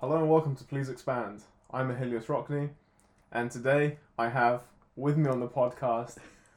[0.00, 1.42] Hello and welcome to Please Expand.
[1.72, 2.70] I'm Ahilius Rockney,
[3.32, 4.62] and today I have
[4.96, 6.16] with me on the podcast,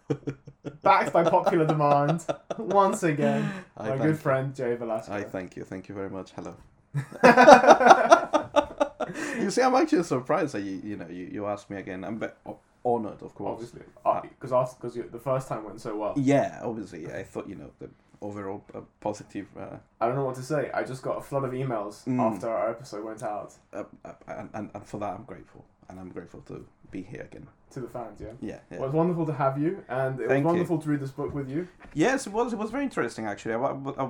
[0.84, 2.26] backed by popular demand,
[2.58, 4.16] once again, I my thank good you.
[4.16, 5.12] friend Jay Velasco.
[5.12, 6.32] I thank you, thank you very much.
[6.36, 6.56] Hello.
[9.40, 12.04] you see, I'm actually surprised that you, you know, you, you asked me again.
[12.04, 13.54] I'm o- honored, of course.
[13.54, 16.14] Obviously, uh, uh, because because the first time went so well.
[16.16, 17.12] Yeah, obviously.
[17.12, 17.90] I thought, you know, the
[18.22, 19.48] overall uh, positive.
[19.58, 20.70] Uh, I don't know what to say.
[20.74, 22.20] I just got a flood of emails Mm.
[22.20, 25.66] after our episode went out uh, uh, and, and, and for that, I'm grateful.
[25.90, 27.48] And I'm grateful to be here again.
[27.72, 28.20] to the fans.
[28.22, 28.28] Yeah.
[28.42, 28.60] Yeah.
[28.70, 28.78] yeah.
[28.80, 31.34] Well, it's wonderful to have you, and it Thank was wonderful to read this book
[31.34, 31.68] with you.
[31.94, 32.54] Yes, it was.
[32.54, 33.56] It was very interesting, actually.
[33.56, 34.10] I, I,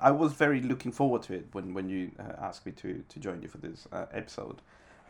[0.00, 3.18] I was very looking forward to it when, when you uh, asked me to, to
[3.20, 4.60] join you for this uh, episode.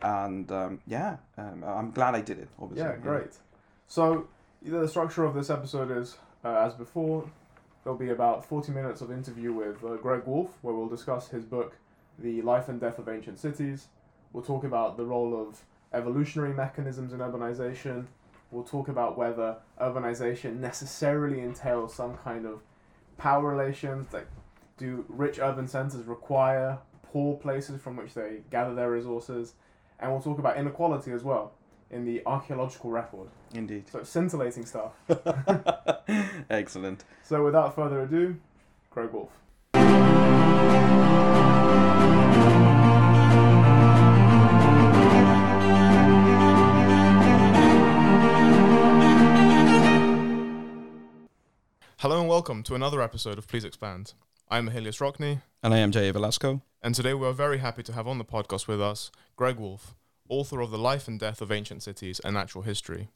[0.01, 2.87] And um, yeah, um, I'm glad I did it, obviously.
[2.87, 3.33] Yeah, great.
[3.87, 4.27] So,
[4.61, 7.29] the structure of this episode is, uh, as before,
[7.87, 11.45] there'll be about 40 minutes of interview with uh, Greg Woolf, where we'll discuss his
[11.45, 11.77] book,
[12.19, 13.87] The Life and Death of Ancient Cities.
[14.33, 15.63] We'll talk about the role of
[15.93, 18.07] evolutionary mechanisms in urbanization.
[18.51, 22.59] We'll talk about whether urbanization necessarily entails some kind of
[23.17, 24.07] power relations.
[24.11, 24.27] Like,
[24.75, 29.53] do rich urban centers require poor places from which they gather their resources?
[30.01, 31.53] And we'll talk about inequality as well
[31.91, 33.29] in the archaeological record.
[33.53, 33.85] Indeed.
[33.91, 34.93] So scintillating stuff.
[36.49, 37.03] Excellent.
[37.23, 38.35] So without further ado,
[38.91, 39.31] Greg Woolf.
[51.99, 54.13] Hello and welcome to another episode of Please Expand.
[54.49, 56.61] I'm Ahilius Rockney, And I am Jay Velasco.
[56.81, 59.95] and today we are very happy to have on the podcast with us Greg Woolf,
[60.29, 63.09] author of The Life and Death of Ancient Cities and Natural History.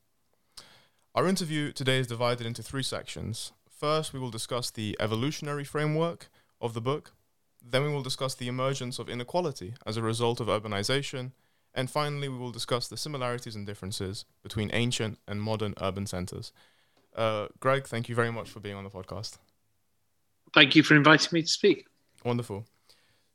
[1.13, 3.51] Our interview today is divided into three sections.
[3.69, 6.29] First, we will discuss the evolutionary framework
[6.61, 7.13] of the book.
[7.61, 11.31] Then, we will discuss the emergence of inequality as a result of urbanization.
[11.73, 16.51] And finally, we will discuss the similarities and differences between ancient and modern urban centers.
[17.15, 19.37] Uh, Greg, thank you very much for being on the podcast.
[20.53, 21.87] Thank you for inviting me to speak.
[22.23, 22.65] Wonderful.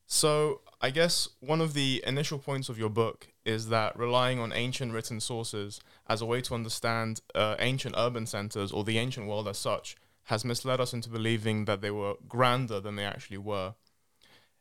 [0.06, 4.53] So, I guess one of the initial points of your book is that relying on
[4.53, 9.26] ancient written sources as a way to understand uh, ancient urban centers or the ancient
[9.26, 13.38] world as such has misled us into believing that they were grander than they actually
[13.38, 13.75] were.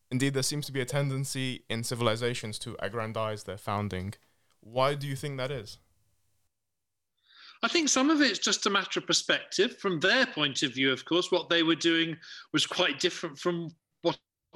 [0.09, 4.13] Indeed, there seems to be a tendency in civilizations to aggrandize their founding.
[4.61, 5.79] Why do you think that is?
[7.63, 9.77] I think some of it's just a matter of perspective.
[9.79, 12.15] From their point of view, of course, what they were doing
[12.53, 13.71] was quite different from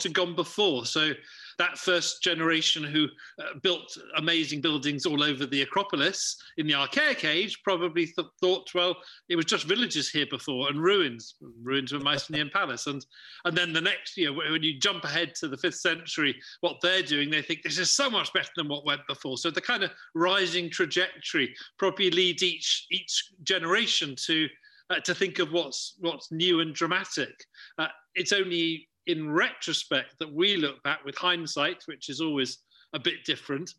[0.04, 0.86] had gone before.
[0.86, 1.14] So,
[1.58, 7.26] that first generation who uh, built amazing buildings all over the Acropolis in the Archaic
[7.26, 8.96] Age probably th- thought, well,
[9.28, 12.88] it was just villages here before and ruins, ruins of a Mycenaean Palace.
[12.88, 13.06] And,
[13.44, 17.04] and then the next, know, when you jump ahead to the fifth century, what they're
[17.04, 19.38] doing, they think this is so much better than what went before.
[19.38, 24.48] So, the kind of rising trajectory probably leads each each generation to
[24.90, 27.46] uh, to think of what's what's new and dramatic.
[27.78, 32.60] Uh, it's only in retrospect that we look back with hindsight, which is always
[32.94, 33.74] a bit different,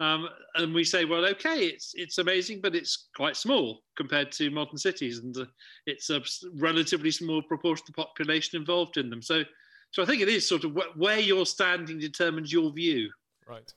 [0.00, 4.50] um, and we say, well, okay, it's it's amazing, but it's quite small compared to
[4.50, 5.44] modern cities, and uh,
[5.86, 6.20] it's a
[6.54, 9.22] relatively small proportion of the population involved in them.
[9.22, 9.42] So,
[9.90, 13.10] so I think it is sort of wh- where you're standing determines your view.
[13.46, 13.72] Right.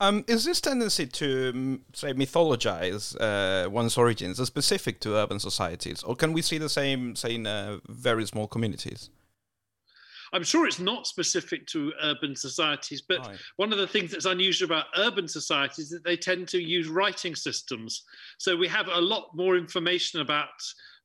[0.00, 6.14] Um, is this tendency to say mythologize uh, one's origins specific to urban societies, or
[6.14, 9.10] can we see the same, say, in uh, very small communities?
[10.34, 13.38] I'm sure it's not specific to urban societies, but Right.
[13.56, 16.88] one of the things that's unusual about urban societies is that they tend to use
[16.88, 18.04] writing systems.
[18.38, 20.50] So we have a lot more information about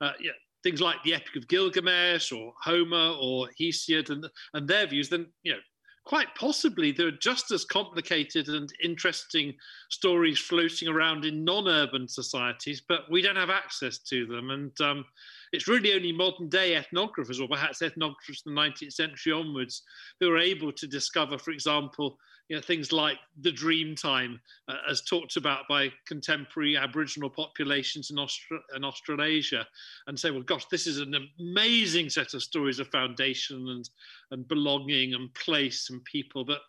[0.01, 0.31] uh, yeah,
[0.63, 5.27] things like the Epic of Gilgamesh or Homer or Hesiod and, and their views than,
[5.43, 5.59] you know,
[6.05, 9.53] quite possibly there are just as complicated and interesting
[9.91, 14.49] stories floating around in non-urban societies, but we don't have access to them.
[14.49, 15.05] And um,
[15.51, 19.83] it's really only modern day ethnographers, or perhaps ethnographers from the 19th century onwards,
[20.19, 22.17] who are able to discover, for example,
[22.49, 28.09] you know, things like the dream time, uh, as talked about by contemporary Aboriginal populations
[28.09, 29.67] in, Austra- in Australasia,
[30.07, 33.89] and say, well, gosh, this is an amazing set of stories of foundation and,
[34.31, 36.61] and belonging and place and people, but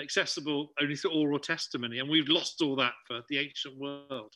[0.00, 1.98] accessible only through oral testimony.
[1.98, 4.34] And we've lost all that for the ancient world.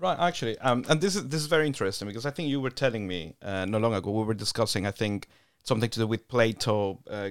[0.00, 2.70] Right, actually, um, and this is this is very interesting because I think you were
[2.70, 5.26] telling me uh, not long ago we were discussing I think
[5.64, 7.30] something to do with Plato uh,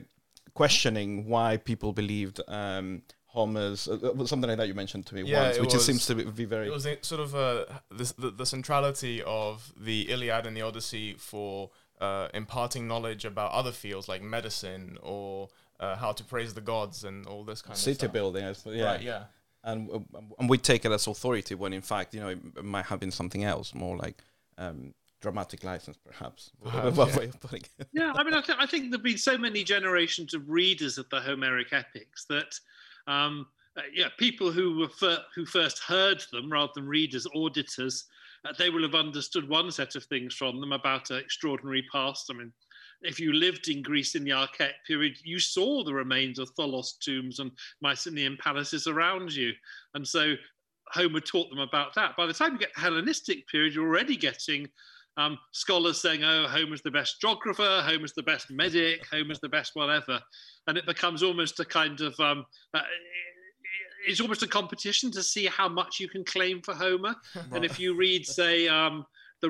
[0.54, 5.22] questioning why people believed um, Homer's uh, uh, something like that you mentioned to me
[5.22, 8.32] Yeah, once, which was- seems to be, very It was sort of uh, this, the,
[8.32, 11.70] the centrality of the Iliad and the Odyssey for
[12.02, 15.50] uh, imparting knowledge about other fields like medicine or
[15.80, 18.14] uh, how to praise the gods and all this kind City of stuff.
[18.14, 18.84] building, yeah.
[18.86, 19.24] Right, yeah.
[19.64, 22.86] And uh, and we take it as authority when in fact you know it might
[22.86, 24.22] have been something else, more like
[24.58, 26.52] um, dramatic license, perhaps.
[26.64, 27.18] Perhaps, yeah.
[27.18, 27.88] way of putting it.
[27.92, 31.10] yeah, I mean, I, th- I think there've been so many generations of readers of
[31.10, 32.60] the Homeric epics that,
[33.08, 38.06] um, uh, yeah, people who were fir- who first heard them rather than readers, auditors,
[38.46, 42.30] uh, they will have understood one set of things from them about an extraordinary past.
[42.30, 42.54] I mean,
[43.02, 46.98] if you lived in Greece in the Archaic period, you saw the remains of Tholos
[47.00, 47.52] tombs and
[47.82, 49.54] Mycenaean palaces around you,
[49.94, 50.36] and so
[50.92, 52.16] Homer taught them about that.
[52.16, 54.68] By the time you get the Hellenistic period, you're already getting
[55.18, 59.72] um, scholars saying, "Oh, Homer's the best geographer, Homer's the best medic, Homer's the best
[59.76, 60.20] whatever,"
[60.68, 62.82] and it becomes almost a kind of um, uh,
[64.08, 67.16] it's almost a competition to see how much you can claim for Homer.
[67.52, 69.06] And if you read, say, um,
[69.42, 69.50] the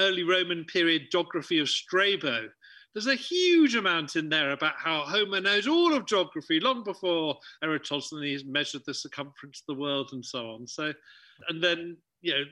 [0.00, 2.48] early Roman period geography of Strabo,
[2.94, 7.38] there's a huge amount in there about how Homer knows all of geography long before
[7.62, 10.66] Eratosthenes measured the circumference of the world and so on.
[10.66, 10.92] So,
[11.48, 12.44] and then you know,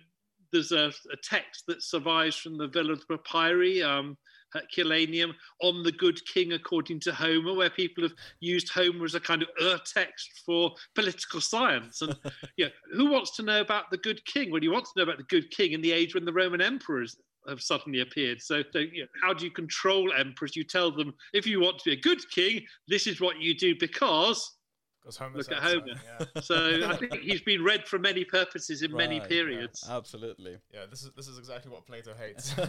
[0.52, 4.16] there's a, a text that survives from the Villa of Papyri, um,
[4.52, 9.20] Herculaneum, on the good king according to Homer, where people have used Homer as a
[9.20, 12.02] kind of ur text for political science.
[12.02, 12.16] And
[12.56, 14.50] you know, who wants to know about the good king?
[14.50, 16.60] Well, you want to know about the good king in the age when the Roman
[16.60, 17.16] emperors
[17.48, 18.40] have suddenly appeared.
[18.40, 20.56] So, so you know, how do you control emperors?
[20.56, 23.54] You tell them if you want to be a good king, this is what you
[23.56, 24.56] do because.
[25.00, 25.86] Because Homer Look said at so, Homer.
[25.86, 26.26] yeah.
[26.42, 29.88] So I think he's been read for many purposes in many Right, periods.
[29.88, 30.58] Absolutely.
[30.74, 32.54] Yeah, this is this is exactly what Plato hates.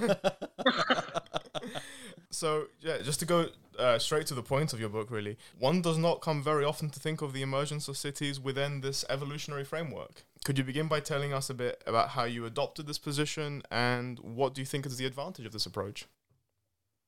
[2.29, 3.47] so yeah, just to go
[3.77, 6.89] uh, straight to the point of your book, really, one does not come very often
[6.91, 10.23] to think of the emergence of cities within this evolutionary framework.
[10.43, 14.17] Could you begin by telling us a bit about how you adopted this position and
[14.19, 16.07] what do you think is the advantage of this approach?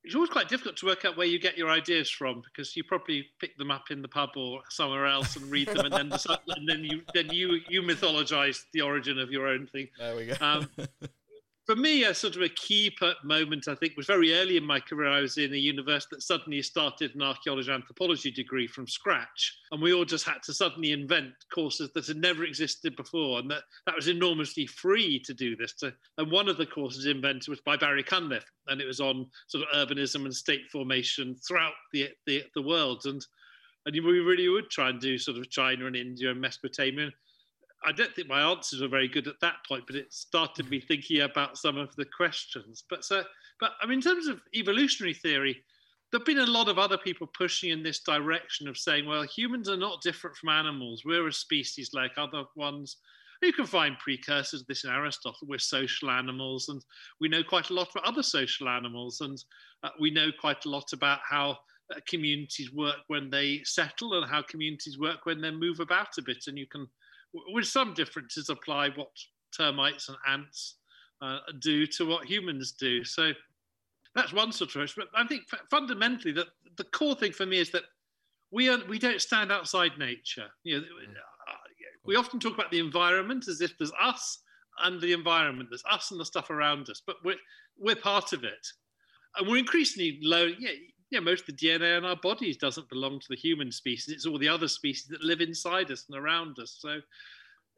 [0.04, 2.84] It's always quite difficult to work out where you get your ideas from because you
[2.84, 6.10] probably pick them up in the pub or somewhere else and read them, and then
[6.10, 9.88] decide, and then you then you you mythologize the origin of your own thing.
[9.98, 10.34] There we go.
[10.42, 10.70] Um,
[11.66, 12.94] for me, a sort of a key
[13.24, 15.10] moment, I think, was very early in my career.
[15.10, 19.58] I was in a university that suddenly started an archaeology anthropology degree from scratch.
[19.72, 23.40] And we all just had to suddenly invent courses that had never existed before.
[23.40, 25.74] And that, that was enormously free to do this.
[25.76, 28.52] To, and one of the courses invented was by Barry Cunliffe.
[28.68, 33.04] And it was on sort of urbanism and state formation throughout the, the, the world.
[33.06, 33.26] And,
[33.86, 37.10] and we really would try and do sort of China and India and Mesopotamia.
[37.86, 40.80] I don't think my answers were very good at that point, but it started me
[40.80, 42.84] thinking about some of the questions.
[42.90, 43.24] But so,
[43.60, 45.64] but I mean, in terms of evolutionary theory,
[46.12, 49.68] there've been a lot of other people pushing in this direction of saying, well, humans
[49.68, 51.04] are not different from animals.
[51.04, 52.98] We're a species like other ones.
[53.42, 55.48] You can find precursors of this in Aristotle.
[55.48, 56.82] We're social animals, and
[57.20, 59.44] we know quite a lot about other social animals, and
[59.84, 61.58] uh, we know quite a lot about how
[61.94, 66.22] uh, communities work when they settle and how communities work when they move about a
[66.22, 66.46] bit.
[66.48, 66.88] And you can
[67.54, 69.10] with some differences, apply what
[69.56, 70.76] termites and ants
[71.22, 73.04] uh, do to what humans do.
[73.04, 73.32] So
[74.16, 74.96] that's one sort of approach.
[74.96, 76.48] But I think fundamentally that
[76.78, 77.84] the core thing for me is that
[78.52, 80.48] we are we don't stand outside nature.
[80.64, 81.54] You know, uh,
[82.06, 84.40] we often talk about the environment as if there's us
[84.84, 85.70] and the environment.
[85.70, 87.40] There's us and the stuff around us, but we're
[87.78, 88.68] we're part of it,
[89.38, 90.46] and we're increasingly low.
[90.60, 90.72] Yeah,
[91.10, 94.14] yeah, most of the DNA in our bodies doesn't belong to the human species.
[94.14, 96.78] It's all the other species that live inside us and around us.
[96.80, 97.00] So,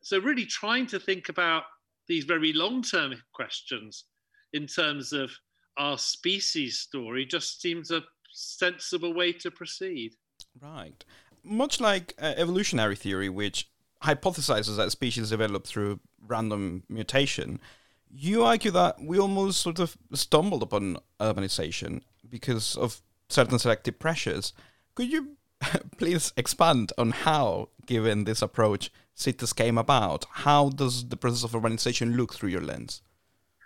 [0.01, 1.63] so really trying to think about
[2.07, 4.05] these very long-term questions
[4.53, 5.31] in terms of
[5.77, 10.13] our species story just seems a sensible way to proceed.
[10.61, 11.03] Right.
[11.43, 13.69] Much like uh, evolutionary theory, which
[14.03, 17.59] hypothesizes that species develop through random mutation,
[18.09, 24.53] you argue that we almost sort of stumbled upon urbanization because of certain selective pressures.
[24.95, 25.37] Could you
[25.97, 30.25] please expand on how, given this approach, cities came about?
[30.31, 33.01] How does the process of urbanization look through your lens?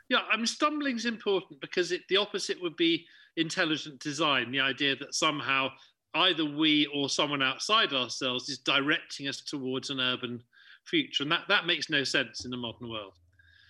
[0.10, 3.06] Yeah, I mean, stumbling is important because it, the opposite would be
[3.38, 4.52] intelligent design.
[4.52, 5.70] The idea that somehow
[6.16, 10.42] either we or someone outside ourselves is directing us towards an urban
[10.86, 13.14] future, and that that makes no sense in the modern world.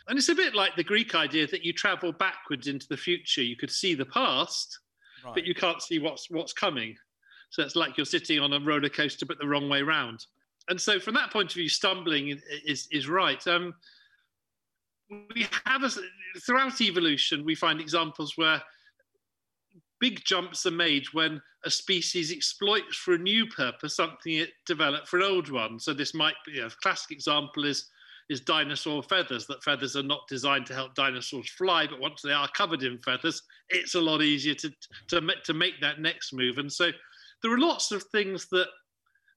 [0.08, 3.44] And it's a bit like the Greek idea that you travel backwards into the future.
[3.44, 4.80] You could see the past,
[5.26, 5.34] right.
[5.34, 6.96] but you can't see what's what's coming.
[7.52, 10.26] So it's like you're sitting on a roller coaster, but the wrong way round.
[10.70, 13.46] And so, from that point of view, stumbling is is right.
[13.48, 13.74] Um,
[15.10, 15.90] we have a,
[16.46, 18.62] throughout evolution, we find examples where
[20.00, 25.08] big jumps are made when a species exploits for a new purpose something it developed
[25.08, 25.80] for an old one.
[25.80, 27.88] So this might be a classic example is
[28.30, 29.46] is dinosaur feathers.
[29.48, 32.98] That feathers are not designed to help dinosaurs fly, but once they are covered in
[33.00, 34.72] feathers, it's a lot easier to
[35.10, 36.58] to to make that next move.
[36.58, 36.92] And so
[37.42, 38.68] there are lots of things that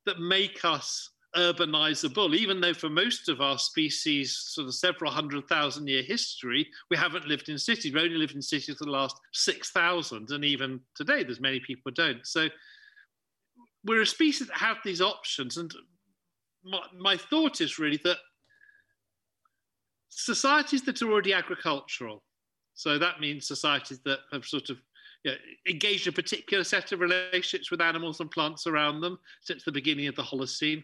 [0.07, 5.49] that make us urbanizable, even though for most of our species, sort of several hundred
[5.49, 7.93] thousand year history, we haven't lived in cities.
[7.93, 10.31] We only lived in cities for the last 6,000.
[10.31, 12.27] And even today, there's many people who don't.
[12.27, 12.49] So
[13.85, 15.57] we're a species that have these options.
[15.57, 15.73] And
[16.65, 18.19] my, my thought is really that
[20.15, 22.23] societies that are already agricultural,
[22.75, 24.79] so that means societies that have sort of
[25.25, 25.37] you know,
[25.69, 30.07] engaged a particular set of relationships with animals and plants around them since the beginning
[30.09, 30.83] of the Holocene.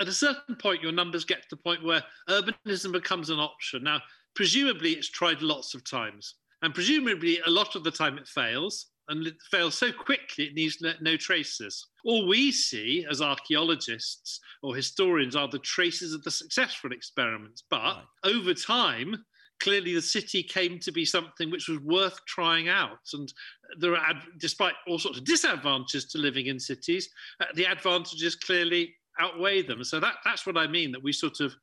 [0.00, 3.82] At a certain point, your numbers get to the point where urbanism becomes an option.
[3.82, 4.00] Now,
[4.34, 8.86] presumably, it's tried lots of times, and presumably, a lot of the time it fails,
[9.08, 11.86] and it fails so quickly it needs no traces.
[12.04, 17.80] All we see as archaeologists or historians are the traces of the successful experiments, but
[17.80, 18.04] right.
[18.24, 19.24] over time,
[19.62, 22.98] clearly the city came to be something which was worth trying out.
[23.12, 23.32] And
[23.78, 27.08] there are, despite all sorts of disadvantages to living in cities,
[27.40, 29.84] uh, the advantages clearly outweigh them.
[29.84, 31.54] So that, that's what I mean, that we sort of,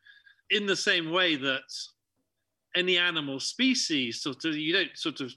[0.50, 1.62] in the same way that
[2.76, 5.34] any animal species, sort of, you don't sort of,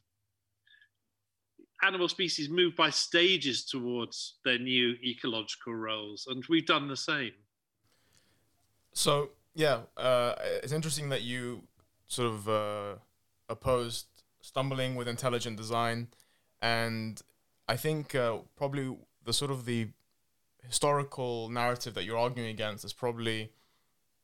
[1.82, 6.26] animal species move by stages towards their new ecological roles.
[6.28, 7.32] And we've done the same.
[8.92, 11.62] So, yeah, uh, it's interesting that you
[12.06, 12.94] sort of uh,
[13.48, 14.06] opposed
[14.40, 16.08] stumbling with intelligent design,
[16.60, 17.20] and
[17.68, 19.88] I think uh, probably the sort of the
[20.66, 23.50] historical narrative that you're arguing against is probably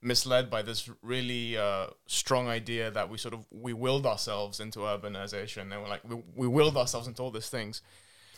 [0.00, 4.80] misled by this really uh, strong idea that we sort of we willed ourselves into
[4.80, 7.82] urbanization and we're like we, we willed ourselves into all these things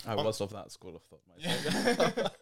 [0.06, 2.32] I was of that school of thought myself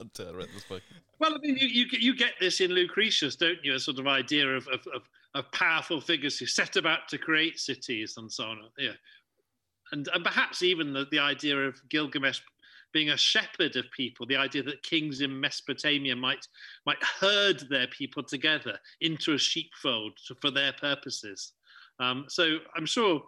[0.00, 0.82] until I read this book.
[1.18, 3.74] Well, I mean, you, you, you get this in Lucretius, don't you?
[3.74, 5.02] A sort of idea of, of, of,
[5.34, 8.58] of powerful figures who set about to create cities and so on.
[8.78, 8.92] Yeah.
[9.92, 12.40] And, and perhaps even the, the idea of Gilgamesh
[12.94, 16.46] being a shepherd of people, the idea that kings in Mesopotamia might,
[16.86, 21.52] might herd their people together into a sheepfold for their purposes.
[21.98, 23.20] Um, so I'm sure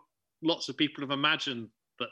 [0.43, 1.69] lots of people have imagined
[1.99, 2.09] that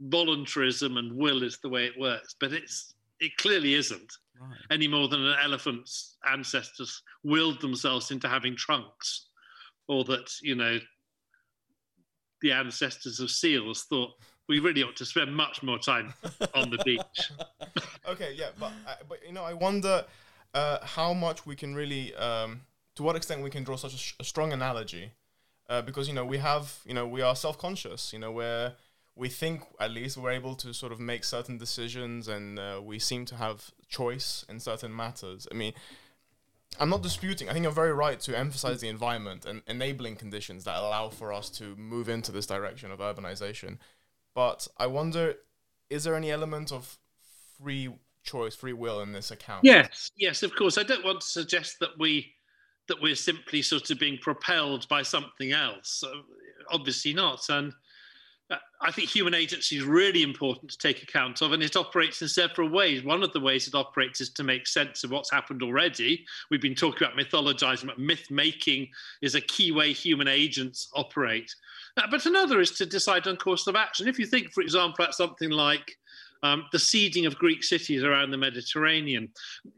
[0.00, 4.56] voluntarism and will is the way it works, but it's it clearly isn't right.
[4.72, 9.28] any more than an elephant's ancestors willed themselves into having trunks,
[9.88, 10.78] or that you know
[12.40, 14.10] the ancestors of seals thought
[14.48, 16.14] we really ought to spend much more time
[16.54, 17.30] on the beach.
[18.08, 20.04] okay, yeah, but uh, but you know I wonder
[20.54, 22.62] uh, how much we can really, um,
[22.96, 25.12] to what extent we can draw such a, sh- a strong analogy,
[25.68, 28.72] uh, because you know we have you know we are self conscious, you know we're
[29.14, 32.98] we think at least we're able to sort of make certain decisions and uh, we
[32.98, 35.46] seem to have choice in certain matters.
[35.52, 35.74] I mean,
[36.80, 37.48] I'm not disputing.
[37.48, 41.32] I think you're very right to emphasize the environment and enabling conditions that allow for
[41.32, 43.78] us to move into this direction of urbanization.
[44.34, 45.34] But I wonder,
[45.90, 46.98] is there any element of
[47.58, 47.90] free
[48.22, 49.64] choice, free will in this account?
[49.64, 50.78] Yes, yes, of course.
[50.78, 52.34] I don't want to suggest that we
[52.88, 56.02] that we're simply sort of being propelled by something else.
[56.70, 57.48] obviously not.
[57.48, 57.72] And
[58.50, 62.20] uh, I think human agency is really important to take account of, and it operates
[62.22, 63.04] in several ways.
[63.04, 66.24] One of the ways it operates is to make sense of what's happened already.
[66.50, 68.88] We've been talking about mythologizing, but myth making
[69.22, 71.54] is a key way human agents operate.
[71.96, 74.08] Uh, but another is to decide on course of action.
[74.08, 75.96] If you think, for example, at something like
[76.42, 79.28] um, the seeding of Greek cities around the Mediterranean.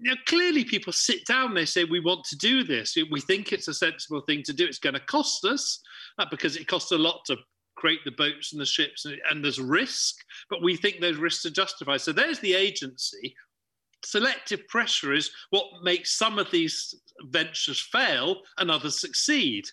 [0.00, 2.96] Now, clearly, people sit down, they say, We want to do this.
[3.10, 4.64] We think it's a sensible thing to do.
[4.64, 5.80] It's going to cost us
[6.18, 7.36] uh, because it costs a lot to
[7.76, 10.14] create the boats and the ships, and, and there's risk,
[10.48, 12.00] but we think those risks are justified.
[12.00, 13.34] So there's the agency.
[14.04, 16.94] Selective pressure is what makes some of these
[17.24, 19.64] ventures fail and others succeed.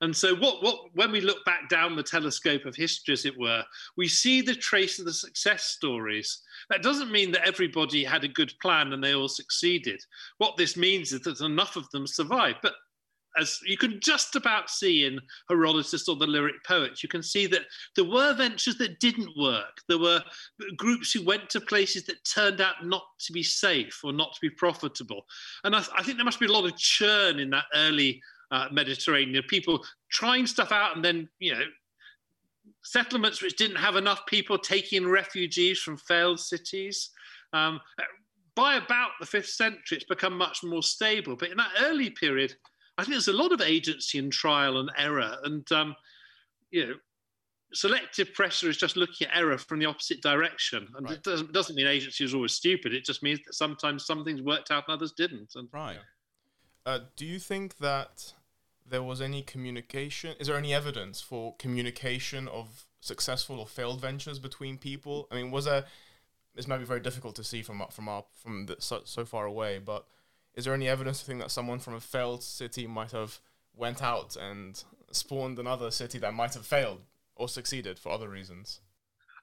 [0.00, 3.38] And so, what, what, when we look back down the telescope of history, as it
[3.38, 3.62] were,
[3.96, 6.42] we see the trace of the success stories.
[6.70, 10.00] That doesn't mean that everybody had a good plan and they all succeeded.
[10.38, 12.58] What this means is that enough of them survived.
[12.62, 12.74] But
[13.38, 17.46] as you can just about see in Herodotus or the lyric poets, you can see
[17.46, 17.62] that
[17.94, 19.80] there were ventures that didn't work.
[19.88, 20.22] There were
[20.76, 24.40] groups who went to places that turned out not to be safe or not to
[24.40, 25.24] be profitable.
[25.64, 28.68] And I, I think there must be a lot of churn in that early uh,
[28.72, 31.64] Mediterranean, people trying stuff out and then, you know,
[32.82, 37.10] settlements which didn't have enough people taking refugees from failed cities.
[37.52, 37.80] Um,
[38.54, 41.36] by about the fifth century, it's become much more stable.
[41.36, 42.54] But in that early period,
[42.96, 45.94] I think there's a lot of agency and trial and error, and um,
[46.70, 46.94] you know,
[47.72, 51.14] selective pressure is just looking at error from the opposite direction, and right.
[51.14, 52.92] it doesn't doesn't mean agency is always stupid.
[52.92, 55.52] It just means that sometimes some things worked out and others didn't.
[55.54, 55.98] And, right.
[56.84, 58.32] Uh, do you think that
[58.88, 60.34] there was any communication?
[60.38, 65.28] Is there any evidence for communication of successful or failed ventures between people?
[65.30, 65.84] I mean, was there
[66.58, 69.46] this might be very difficult to see from from our from the, so, so far
[69.46, 69.78] away.
[69.78, 70.04] But
[70.54, 73.38] is there any evidence to think that someone from a failed city might have
[73.76, 77.02] went out and spawned another city that might have failed
[77.36, 78.80] or succeeded for other reasons?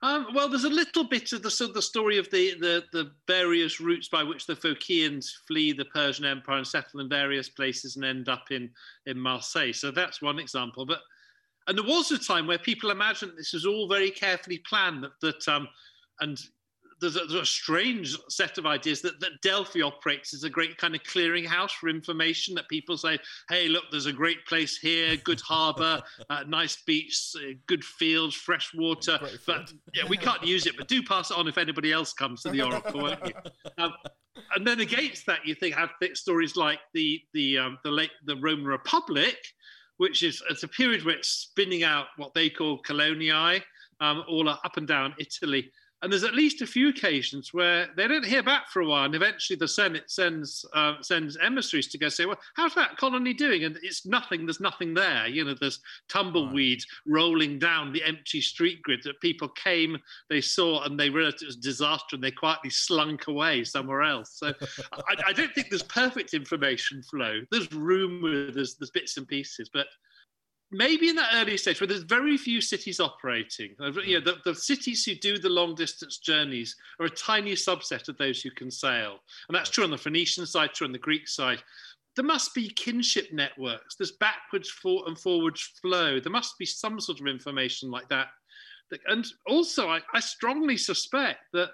[0.05, 3.11] Um, well, there's a little bit of the, so the story of the, the, the
[3.27, 7.95] various routes by which the Phocaeans flee the Persian Empire and settle in various places
[7.95, 8.69] and end up in,
[9.07, 9.73] in Marseille.
[9.73, 10.85] So that's one example.
[10.85, 10.99] But
[11.65, 15.19] and there was a time where people imagined this was all very carefully planned that,
[15.21, 15.67] that um,
[16.19, 16.39] and
[17.01, 20.77] there's a, there's a, strange set of ideas that, that Delphi operates as a great
[20.77, 23.17] kind of clearinghouse for information that people say,
[23.49, 28.35] hey, look, there's a great place here, good harbour, uh, nice beach, uh, good fields,
[28.35, 29.19] fresh water.
[29.45, 32.43] But yeah, we can't use it, but do pass it on if anybody else comes
[32.43, 33.33] to the Oracle, won't you?
[33.77, 33.93] Um,
[34.55, 38.35] and then against that, you think have stories like the the um, the late the
[38.37, 39.37] Roman Republic,
[39.97, 43.63] which is it's a period where it's spinning out what they call coloniae,
[43.99, 45.71] um, all up and down Italy.
[46.05, 49.05] And there's at least a few occasions where they don't hear back for a while,
[49.05, 53.33] and eventually the Senate sends uh, sends emissaries to go say, "Well, how's that colony
[53.33, 54.45] doing?" And it's nothing.
[54.45, 55.25] There's nothing there.
[55.25, 59.97] You know, there's tumbleweeds rolling down the empty street grid that people came,
[60.29, 64.03] they saw, and they realized it was a disaster, and they quietly slunk away somewhere
[64.03, 64.37] else.
[64.37, 64.53] So
[64.93, 67.41] I, I, don't think there's perfect information flow.
[67.49, 69.87] There's rumor, there's there's bits and pieces, but
[70.75, 74.37] maybe in that early stage where there's very few cities operating, uh, you know, the,
[74.45, 78.51] the, cities who do the long distance journeys are a tiny subset of those who
[78.51, 79.19] can sail.
[79.47, 81.63] And that's true on the Phoenician side, true on the Greek side.
[82.15, 83.95] There must be kinship networks.
[83.95, 86.19] There's backwards and forwards flow.
[86.19, 88.27] There must be some sort of information like that.
[89.07, 91.71] And also, I, I strongly suspect that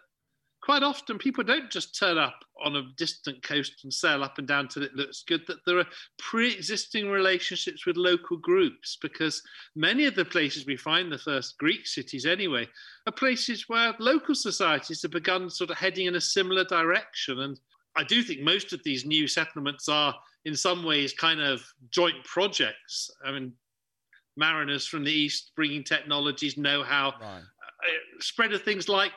[0.62, 4.48] quite often people don't just turn up on a distant coast and sail up and
[4.48, 5.88] down till it looks good that there are
[6.20, 9.42] pre-existing relationships with local groups because
[9.76, 12.68] many of the places we find the first greek cities anyway
[13.08, 17.60] are places where local societies have begun sort of heading in a similar direction and
[17.98, 20.14] i do think most of these new settlements are
[20.46, 23.52] in some ways kind of joint projects i mean
[24.38, 27.42] mariners from the east bringing technologies know-how right.
[27.84, 29.12] Uh, spread of things like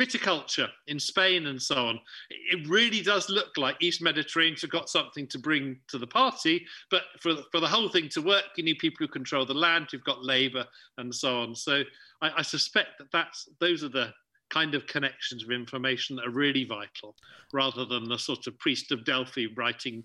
[0.00, 2.00] viticulture in Spain and so on.
[2.30, 6.66] It really does look like East Mediterraneans have got something to bring to the party,
[6.90, 9.88] but for, for the whole thing to work, you need people who control the land,
[9.90, 10.64] who've got labour
[10.98, 11.54] and so on.
[11.54, 11.82] So
[12.22, 14.12] I, I suspect that that's, those are the
[14.48, 17.14] kind of connections of information that are really vital,
[17.52, 20.02] rather than the sort of priest of Delphi writing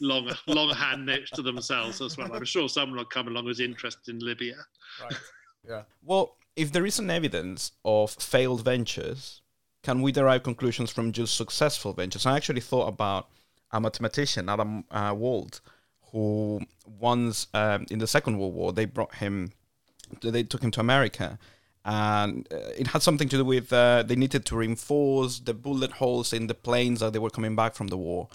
[0.00, 2.32] long, long hand notes to themselves as well.
[2.32, 4.56] I'm sure someone will come along who's interested in Libya.
[5.02, 5.14] Right.
[5.68, 5.82] Yeah.
[6.02, 9.42] Well, if there is an evidence of failed ventures,
[9.82, 12.26] can we derive conclusions from just successful ventures?
[12.26, 13.28] I actually thought about
[13.70, 15.60] a mathematician, Adam uh, Wald,
[16.12, 16.60] who
[16.98, 19.52] once um, in the Second World War they brought him,
[20.22, 21.38] they took him to America,
[21.84, 25.92] and uh, it had something to do with uh, they needed to reinforce the bullet
[25.92, 28.28] holes in the planes that they were coming back from the war,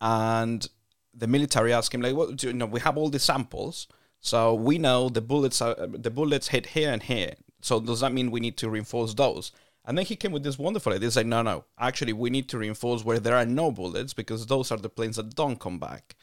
[0.00, 0.68] and
[1.14, 3.88] the military asked him like, "Well, you know, we have all the samples."
[4.20, 7.34] So we know the bullets are, the bullets hit here and here.
[7.60, 9.52] So does that mean we need to reinforce those?
[9.84, 11.06] And then he came with this wonderful idea.
[11.06, 14.46] He's like, no, no, actually, we need to reinforce where there are no bullets because
[14.46, 16.14] those are the planes that don't come back.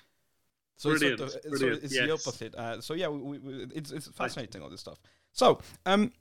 [0.77, 1.83] So brilliant, it's, sort of, brilliant.
[1.83, 2.05] it's yes.
[2.05, 2.55] the opposite.
[2.55, 4.99] Uh, so yeah, we, we, it's it's fascinating all this stuff.
[5.31, 6.11] So um,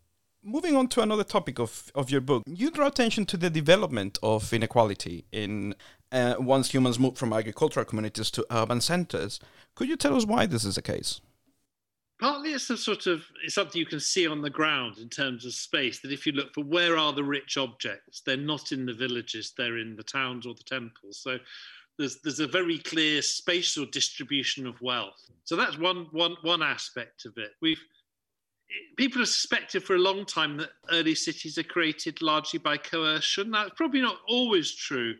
[0.42, 4.18] moving on to another topic of, of your book, you draw attention to the development
[4.22, 5.74] of inequality in
[6.12, 9.40] uh, once humans move from agricultural communities to urban centers.
[9.74, 11.20] Could you tell us why this is the case?
[12.20, 15.44] Partly it's a sort of it's something you can see on the ground in terms
[15.44, 18.87] of space that if you look for where are the rich objects they're not in
[18.87, 21.18] the villages they're in the towns or the temples.
[21.18, 21.38] So
[21.98, 25.31] there's there's a very clear spatial distribution of wealth.
[25.44, 27.53] So that's one one one aspect of it.
[27.61, 27.83] We've
[28.96, 33.50] people have suspected for a long time that early cities are created largely by coercion.
[33.50, 35.14] That's probably not always true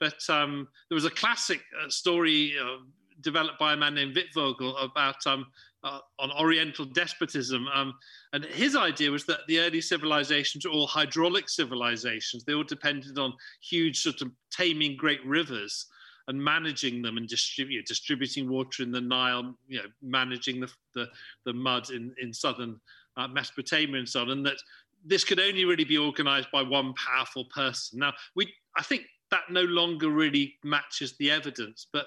[0.00, 2.78] but um, there was a classic uh, story uh,
[3.20, 5.46] developed by a man named Wittfogel about um,
[5.84, 7.66] uh, on Oriental despotism.
[7.74, 7.94] Um,
[8.32, 12.44] and his idea was that the early civilizations were all hydraulic civilizations.
[12.44, 15.86] They all depended on huge sort of taming great rivers
[16.28, 21.08] and managing them and distributing water in the Nile, you know, managing the, the,
[21.44, 22.78] the mud in, in southern
[23.16, 24.30] uh, Mesopotamia and so on.
[24.30, 24.58] And that
[25.04, 27.98] this could only really be organized by one powerful person.
[27.98, 32.06] Now, we, I think that no longer really matches the evidence, but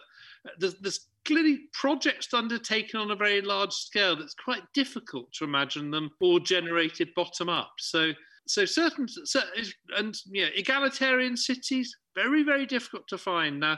[0.58, 5.92] there's, there's clearly projects undertaken on a very large scale that's quite difficult to imagine
[5.92, 7.74] them all generated bottom up.
[7.80, 8.12] So,
[8.48, 9.42] so certain, so,
[9.98, 13.60] and know, egalitarian cities, very, very difficult to find.
[13.60, 13.78] Now,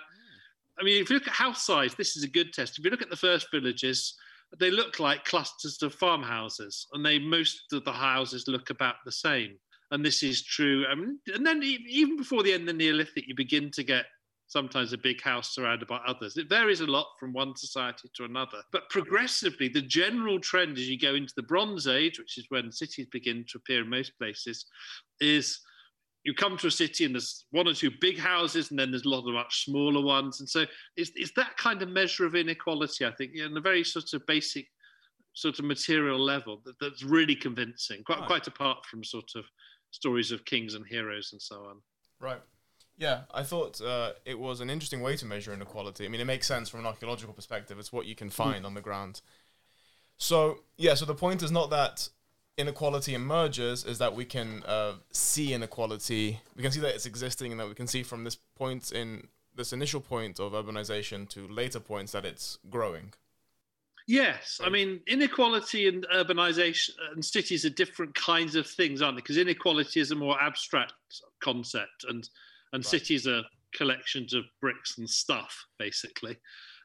[0.80, 2.78] I mean, if you look at house size, this is a good test.
[2.78, 4.16] If you look at the first villages,
[4.60, 9.12] they look like clusters of farmhouses, and they most of the houses look about the
[9.12, 9.58] same.
[9.92, 10.86] and this is true.
[10.90, 14.06] I mean, and then even before the end of the Neolithic, you begin to get
[14.48, 16.38] sometimes a big house surrounded by others.
[16.38, 18.62] It varies a lot from one society to another.
[18.72, 22.72] But progressively, the general trend as you go into the Bronze Age, which is when
[22.72, 24.66] cities begin to appear in most places,
[25.20, 25.60] is
[26.24, 29.06] you come to a city and there's one or two big houses and then there's
[29.06, 30.40] a lot of much smaller ones.
[30.40, 33.84] And so it's, it's that kind of measure of inequality, I think, in a very
[33.84, 34.68] sort of basic
[35.34, 38.28] sort of material level that, that's really convincing, quite, right.
[38.28, 39.44] quite apart from sort of
[39.92, 41.82] stories of kings and heroes and so on.
[42.20, 42.42] Right.
[42.98, 46.06] Yeah, I thought uh, it was an interesting way to measure inequality.
[46.06, 47.78] I mean, it makes sense from an archaeological perspective.
[47.78, 48.68] It's what you can find mm.
[48.68, 49.22] on the ground.
[50.18, 52.08] So, yeah, so the point is not that
[52.58, 56.40] inequality emerges, is that we can uh, see inequality.
[56.56, 59.28] We can see that it's existing and that we can see from this point in
[59.54, 63.14] this initial point of urbanization to later points that it's growing.
[64.08, 69.22] Yes, I mean inequality and urbanization and cities are different kinds of things, aren't they?
[69.22, 70.94] Because inequality is a more abstract
[71.42, 72.30] concept, and
[72.76, 72.92] and right.
[72.92, 73.42] cities are
[73.74, 76.38] collections of bricks and stuff, basically.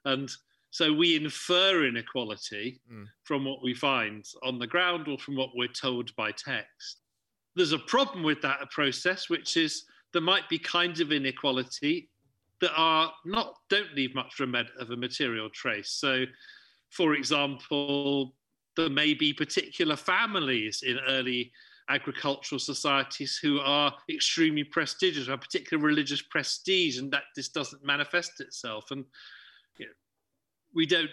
[0.05, 0.31] And
[0.71, 3.07] so we infer inequality mm.
[3.25, 7.01] from what we find on the ground or from what we're told by text.
[7.57, 12.09] There's a problem with that process, which is there might be kinds of inequality
[12.61, 15.91] that are not don't leave much of a material trace.
[15.91, 16.25] So,
[16.91, 18.37] for example,
[18.77, 21.51] there may be particular families in early
[21.91, 28.41] agricultural societies who are extremely prestigious, have particular religious prestige, and that this doesn't manifest
[28.41, 28.91] itself.
[28.91, 29.05] And
[29.79, 29.93] you know,
[30.75, 31.11] we don't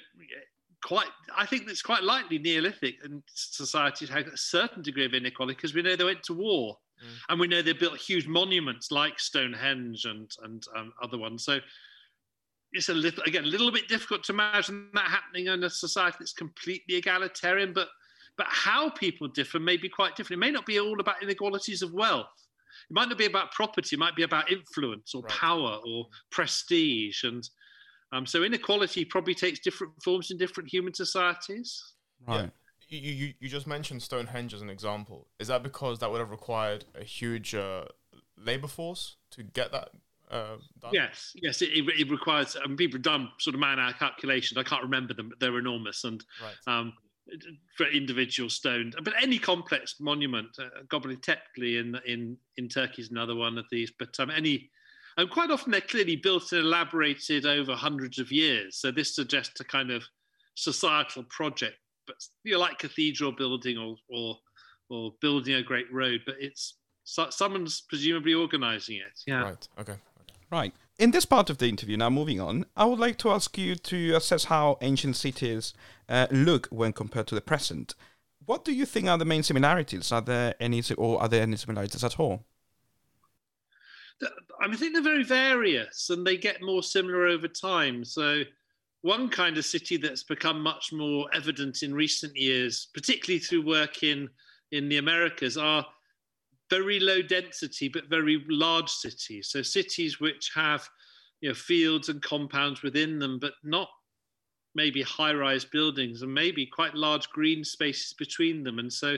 [0.83, 1.07] quite.
[1.35, 5.73] I think that's quite likely Neolithic and societies had a certain degree of inequality because
[5.73, 7.09] we know they went to war, mm.
[7.29, 11.43] and we know they built huge monuments like Stonehenge and and um, other ones.
[11.43, 11.59] So
[12.73, 16.17] it's a little again a little bit difficult to imagine that happening in a society
[16.19, 17.89] that's completely egalitarian, but
[18.37, 20.41] but how people differ may be quite different.
[20.41, 22.27] It may not be all about inequalities of wealth.
[22.89, 23.95] It might not be about property.
[23.95, 25.31] It might be about influence or right.
[25.31, 27.23] power or prestige.
[27.23, 27.47] And
[28.11, 31.93] um, so inequality probably takes different forms in different human societies.
[32.27, 32.41] Right.
[32.41, 32.49] Yeah.
[32.89, 35.27] You, you, you just mentioned Stonehenge as an example.
[35.39, 37.85] Is that because that would have required a huge uh,
[38.37, 39.89] labor force to get that
[40.29, 40.57] uh,
[40.91, 42.57] yes, yes, it, it requires.
[42.61, 44.57] I mean, people have done sort of man-hour calculations.
[44.57, 46.03] I can't remember them, but they're enormous.
[46.03, 46.55] And right.
[46.67, 46.93] um,
[47.75, 53.11] for individual stone, but any complex monument, uh, Göbekli Tepe in in in Turkey is
[53.11, 53.91] another one of these.
[53.97, 54.69] But um, any,
[55.17, 58.77] and quite often they're clearly built and elaborated over hundreds of years.
[58.77, 60.03] So this suggests a kind of
[60.55, 64.37] societal project, but you know, like cathedral building or or
[64.89, 69.19] or building a great road, but it's someone's presumably organising it.
[69.25, 69.41] Yeah.
[69.41, 69.67] Right.
[69.79, 69.93] Okay.
[69.93, 69.99] okay.
[70.51, 70.73] Right.
[70.99, 73.75] In this part of the interview, now moving on, I would like to ask you
[73.75, 75.75] to assess how ancient cities
[76.09, 77.93] uh, look when compared to the present.
[78.43, 80.11] What do you think are the main similarities?
[80.11, 82.45] Are there any, or are there any similarities at all?
[84.59, 88.03] I think they're very various, and they get more similar over time.
[88.03, 88.41] So,
[89.01, 94.01] one kind of city that's become much more evident in recent years, particularly through work
[94.01, 94.29] in
[94.71, 95.85] in the Americas, are
[96.69, 99.49] very low density but very large cities.
[99.49, 100.87] So cities which have
[101.41, 103.89] you know, fields and compounds within them, but not
[104.75, 108.79] maybe high-rise buildings and maybe quite large green spaces between them.
[108.79, 109.17] And so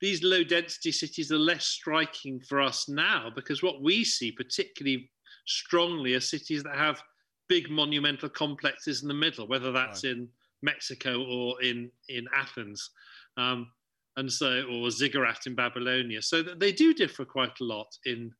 [0.00, 5.10] these low density cities are less striking for us now because what we see particularly
[5.46, 7.02] strongly are cities that have
[7.48, 10.12] big monumental complexes in the middle, whether that's right.
[10.12, 10.28] in
[10.62, 12.90] Mexico or in, in Athens.
[13.36, 13.68] Um,
[14.16, 16.22] and so or ziggurat in Babylonia.
[16.22, 18.32] So they do differ quite a lot in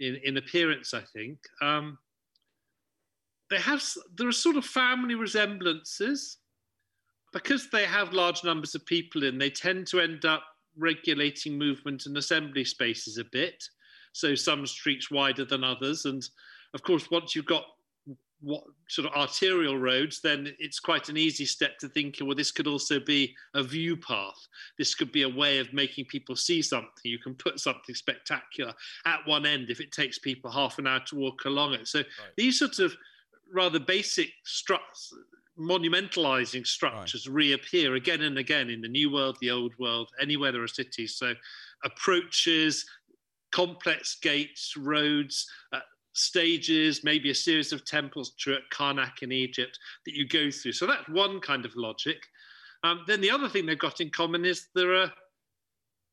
[0.00, 1.38] in, in appearance, I think.
[1.60, 1.98] Um,
[3.50, 3.82] they have
[4.16, 6.38] there are sort of family resemblances
[7.32, 9.38] because they have large numbers of people in.
[9.38, 10.42] They tend to end up
[10.76, 13.62] regulating movement and assembly spaces a bit.
[14.12, 16.26] So some streets wider than others, and
[16.74, 17.64] of course, once you've got
[18.40, 22.52] what sort of arterial roads, then it's quite an easy step to think, well, this
[22.52, 24.46] could also be a view path.
[24.78, 26.90] This could be a way of making people see something.
[27.02, 28.72] You can put something spectacular
[29.06, 31.88] at one end if it takes people half an hour to walk along it.
[31.88, 32.06] So right.
[32.36, 32.96] these sorts of
[33.52, 34.30] rather basic
[35.58, 37.34] monumentalizing structures right.
[37.34, 41.16] reappear again and again in the new world, the old world, anywhere there are cities.
[41.16, 41.34] So
[41.84, 42.86] approaches,
[43.50, 45.80] complex gates, roads, uh,
[46.18, 50.72] stages, maybe a series of temples to at Karnak in Egypt that you go through.
[50.72, 52.18] So that's one kind of logic.
[52.84, 55.12] Um, then the other thing they've got in common is there are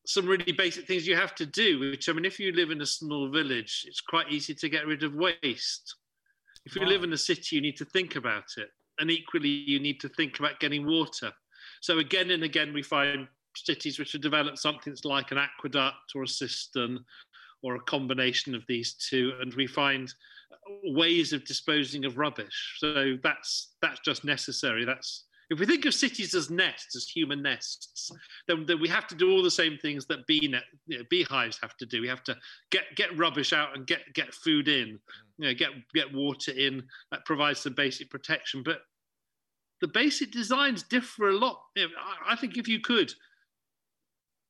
[0.08, 2.82] some really basic things you have to do, which I mean, if you live in
[2.82, 5.96] a small village, it's quite easy to get rid of waste.
[6.66, 6.90] If you wow.
[6.90, 8.70] live in a city, you need to think about it.
[9.00, 11.32] And equally, you need to think about getting water.
[11.82, 16.14] So again and again, we find cities which have developed something that's like an aqueduct
[16.16, 17.00] or a cistern
[17.64, 20.14] or a combination of these two, and we find
[20.84, 22.78] ways of disposing of rubbish.
[22.80, 24.86] So that's that's just necessary.
[24.86, 28.12] That's if we think of cities as nests, as human nests,
[28.48, 31.04] then, then we have to do all the same things that bee net, you know,
[31.10, 32.02] beehives have to do.
[32.02, 32.36] We have to
[32.72, 35.00] get get rubbish out and get get food in,
[35.38, 36.84] you know, get get water in.
[37.12, 38.80] That provides some basic protection, but
[39.82, 41.62] the basic designs differ a lot.
[42.28, 43.14] I think if you could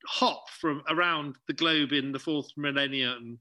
[0.07, 3.39] hop from around the globe in the fourth millennium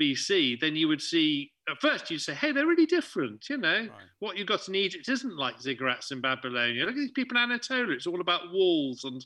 [0.00, 3.48] BC, then you would see at first you'd say, hey, they're really different.
[3.48, 3.90] You know, right.
[4.20, 6.84] what you've got in Egypt isn't like ziggurats in Babylonia.
[6.84, 7.94] Look at these people in Anatolia.
[7.94, 9.24] It's all about walls and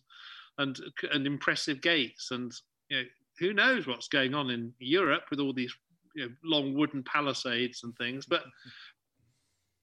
[0.58, 0.78] and
[1.12, 2.30] and impressive gates.
[2.30, 2.52] And
[2.88, 3.04] you know,
[3.38, 5.74] who knows what's going on in Europe with all these
[6.14, 8.26] you know, long wooden palisades and things.
[8.26, 8.44] But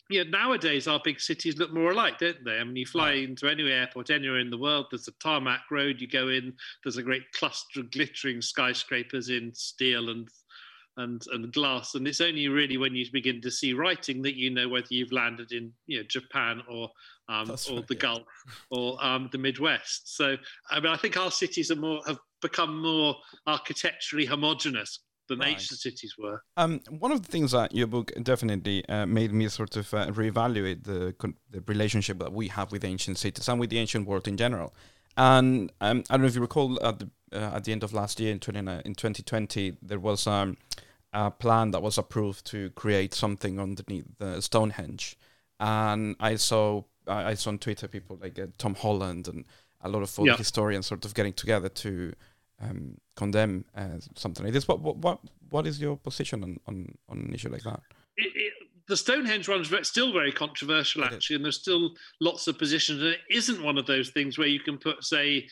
[0.09, 2.57] yeah, nowadays our big cities look more alike, don't they?
[2.57, 5.99] I mean, you fly into any airport anywhere in the world, there's a tarmac road,
[5.99, 10.29] you go in, there's a great cluster of glittering skyscrapers in steel and
[10.97, 11.93] and, and glass.
[11.93, 15.11] And it's only really when you begin to see writing that you know whether you've
[15.11, 16.89] landed in you know, Japan or
[17.29, 17.99] um, or right, the yeah.
[17.99, 18.23] Gulf
[18.71, 20.15] or um, the Midwest.
[20.15, 20.35] So
[20.71, 23.15] I mean, I think our cities are more have become more
[23.45, 25.57] architecturally homogenous than right.
[25.57, 26.41] the cities were.
[26.55, 30.07] Um, one of the things that your book definitely uh, made me sort of uh,
[30.07, 31.15] reevaluate the,
[31.51, 34.73] the relationship that we have with ancient cities and with the ancient world in general.
[35.17, 37.93] And um, I don't know if you recall at the uh, at the end of
[37.93, 40.55] last year in 20, in 2020 there was um,
[41.11, 45.17] a plan that was approved to create something underneath the Stonehenge,
[45.59, 49.45] and I saw I saw on Twitter people like uh, Tom Holland and
[49.81, 50.37] a lot of yeah.
[50.37, 52.13] historians sort of getting together to
[52.61, 54.67] um, condemn uh, something like this.
[54.67, 57.81] What what what what is your position on on, on an issue like that?
[58.17, 58.53] It, it,
[58.87, 61.91] the Stonehenge one is still very controversial, actually, and there's still
[62.21, 63.01] lots of positions.
[63.01, 65.47] And it isn't one of those things where you can put, say,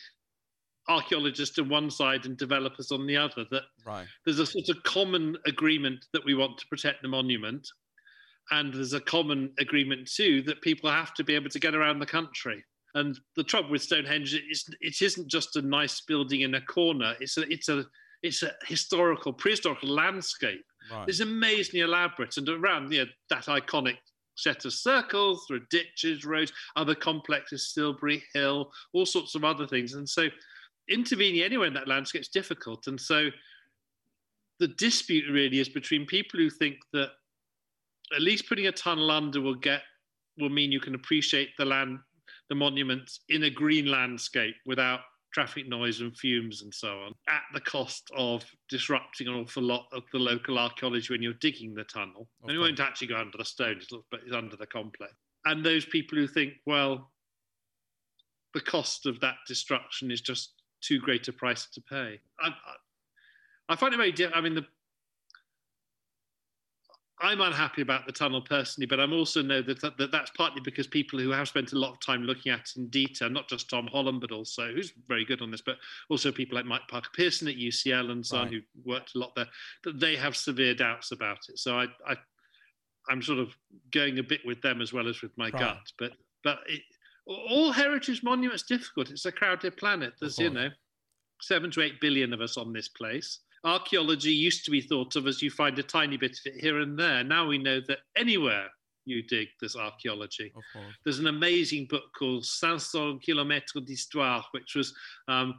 [0.87, 3.45] archaeologists on one side and developers on the other.
[3.51, 4.07] That right.
[4.23, 7.67] there's a sort of common agreement that we want to protect the monument,
[8.51, 11.99] and there's a common agreement too that people have to be able to get around
[11.99, 12.63] the country.
[12.95, 17.13] And the trouble with Stonehenge is it isn't just a nice building in a corner.
[17.19, 17.85] It's a it's a
[18.23, 20.65] it's a historical prehistoric landscape.
[20.91, 21.07] Right.
[21.07, 23.97] It's amazingly elaborate and around you know, that iconic
[24.35, 29.93] set of circles, through ditches, roads, other complexes, Silbury Hill, all sorts of other things.
[29.93, 30.27] And so
[30.89, 32.87] intervening anywhere in that landscape is difficult.
[32.87, 33.29] And so
[34.59, 37.11] the dispute really is between people who think that
[38.15, 39.81] at least putting a tunnel under will get
[40.37, 41.99] will mean you can appreciate the land,
[42.49, 45.01] the monuments in a green landscape without
[45.33, 49.85] traffic noise and fumes and so on, at the cost of disrupting an awful lot
[49.91, 52.29] of the local archaeology when you're digging the tunnel.
[52.43, 52.53] Okay.
[52.53, 55.13] And it won't actually go under the stones, but it's under the complex.
[55.43, 57.11] And those people who think, well,
[58.53, 62.19] the cost of that destruction is just too great a price to pay.
[62.39, 62.53] I, I,
[63.67, 64.37] I find it very difficult.
[64.37, 64.65] I mean, the,
[67.21, 70.61] I'm unhappy about the tunnel personally, but I'm also know that, that, that that's partly
[70.65, 73.47] because people who have spent a lot of time looking at it in detail, not
[73.47, 75.77] just Tom Holland, but also who's very good on this, but
[76.09, 79.33] also people like Mike Parker Pearson at UCL and so on who worked a lot
[79.33, 79.47] there,
[79.85, 81.57] that they have severe doubts about it.
[81.57, 82.15] So I, I
[83.09, 83.55] I'm sort of
[83.91, 85.59] going a bit with them as well as with my right.
[85.59, 86.11] gut, but
[86.43, 86.81] but it,
[87.27, 89.09] all heritage monuments difficult.
[89.09, 90.13] It's a crowded planet.
[90.19, 90.69] There's you know
[91.41, 93.39] seven to eight billion of us on this place.
[93.65, 96.79] Archaeology used to be thought of as you find a tiny bit of it here
[96.79, 97.23] and there.
[97.23, 98.67] Now we know that anywhere
[99.05, 100.53] you dig, there's archaeology.
[101.03, 104.93] There's an amazing book called 500 kilomètres d'histoire, which was
[105.27, 105.55] um,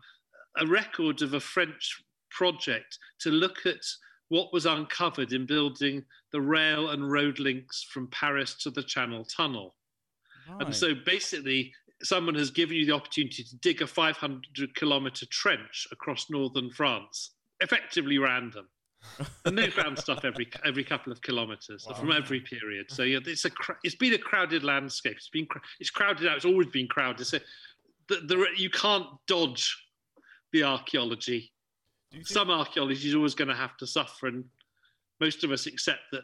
[0.56, 3.82] a record of a French project to look at
[4.28, 9.24] what was uncovered in building the rail and road links from Paris to the Channel
[9.24, 9.74] Tunnel.
[10.48, 10.66] Right.
[10.66, 15.86] And so basically, someone has given you the opportunity to dig a 500 kilometer trench
[15.92, 18.68] across northern France, effectively random.
[19.44, 21.94] and they found stuff every every couple of kilometers wow.
[21.94, 22.86] from every period.
[22.90, 23.50] So yeah, it's a
[23.84, 25.16] it's been a crowded landscape.
[25.16, 25.46] It's been
[25.78, 26.36] it's crowded out.
[26.36, 27.26] It's always been crowded.
[27.26, 27.38] So
[28.08, 29.76] the, the, you can't dodge
[30.52, 31.52] the archaeology.
[32.22, 34.44] Some archaeology is always going to have to suffer, and
[35.20, 36.22] most of us accept that.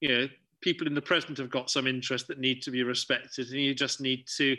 [0.00, 0.28] You know,
[0.60, 3.74] people in the present have got some interests that need to be respected, and you
[3.74, 4.56] just need to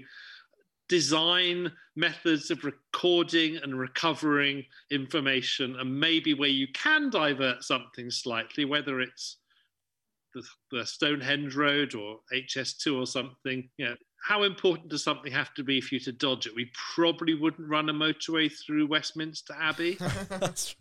[0.89, 8.65] design methods of recording and recovering information, and maybe where you can divert something slightly,
[8.65, 9.38] whether it's
[10.34, 15.54] the, the Stonehenge Road or HS2 or something, you know, how important does something have
[15.54, 16.56] to be for you to dodge it?
[16.56, 19.97] We probably wouldn't run a motorway through Westminster Abbey.
[20.30, 20.75] But,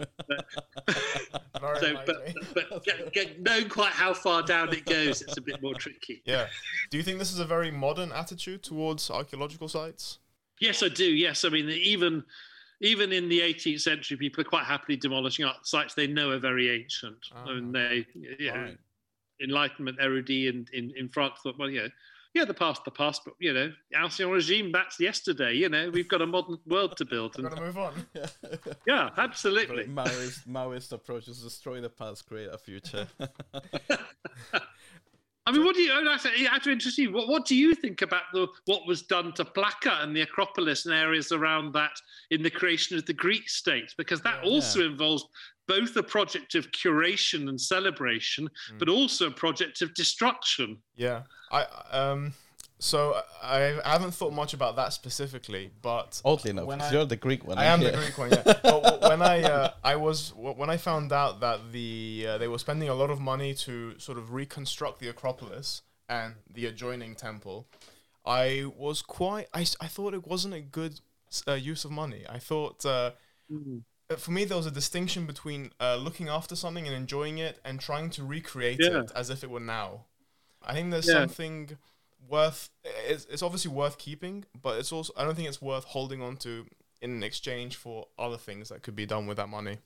[1.81, 5.61] so, but, but get, get, knowing quite how far down it goes, it's a bit
[5.63, 6.23] more tricky.
[6.27, 6.47] Yeah.
[6.91, 10.19] Do you think this is a very modern attitude towards archaeological sites?
[10.61, 11.05] Yes, I do.
[11.05, 12.25] Yes, I mean even
[12.81, 16.39] even in the 18th century, people are quite happily demolishing art sites they know are
[16.39, 17.19] very ancient.
[17.35, 18.07] Ah, and they,
[18.39, 18.79] yeah, Right.
[19.43, 21.89] Enlightenment erudite in, in, in France thought, well, yeah,
[22.35, 25.55] yeah, the past, the past, but you know, Ancien regime, that's yesterday.
[25.55, 28.07] You know, we've got a modern world to build, We've and got to move on.
[28.87, 29.85] yeah, absolutely.
[29.85, 33.07] Maoist, Maoist approach is destroy the past, create a future.
[35.47, 35.91] I mean, what do you?
[35.91, 37.11] I have to, I have to interest you.
[37.11, 40.85] What, what do you think about the what was done to Plaka and the Acropolis
[40.85, 41.93] and areas around that
[42.31, 43.95] in the creation of the Greek state?
[43.97, 44.51] Because that Yeah.
[44.51, 45.25] also involves
[45.69, 50.79] both a project of curation and celebration, but also a project of destruction.
[50.97, 52.33] Yeah, I um,
[52.81, 56.95] so I, I haven't thought much about that specifically, but Oddly enough, When 'cause I-
[56.95, 57.59] you're the Greek one.
[57.59, 57.93] I am the.
[57.93, 58.31] Greek one.
[58.31, 62.49] Yeah, but when I uh, I was when I found out that the uh, they
[62.49, 67.15] were spending a lot of money to sort of reconstruct the Acropolis and the adjoining
[67.15, 67.67] temple,
[68.25, 71.01] I was quite I, s- I thought it wasn't a good
[71.47, 72.25] uh, use of money.
[72.29, 72.85] I thought.
[72.87, 73.11] Uh,
[73.53, 73.81] uh,
[74.17, 77.79] for me, there was a distinction between uh, looking after something and enjoying it and
[77.79, 79.01] trying to recreate Yeah.
[79.03, 80.07] it as if it were now.
[80.63, 81.15] I think there's Yeah.
[81.27, 81.77] something
[82.27, 82.71] worth.
[82.85, 85.13] It's, it's obviously worth keeping, but it's also.
[85.17, 86.67] I don't think it's worth holding on to
[87.01, 89.79] in exchange for other things that could be done with that money.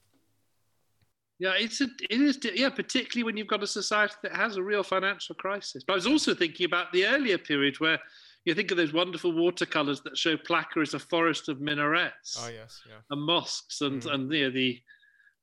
[1.39, 4.63] Yeah, it's a, it is, yeah, particularly when you've got a society that has a
[4.63, 5.83] real financial crisis.
[5.85, 7.99] But I was also thinking about the earlier period where
[8.45, 12.37] you think of those wonderful watercolors that show Plaka as a forest of minarets.
[12.45, 12.97] Oh yes, yeah.
[13.11, 14.13] and mosques and Mm.
[14.15, 14.81] and you know, the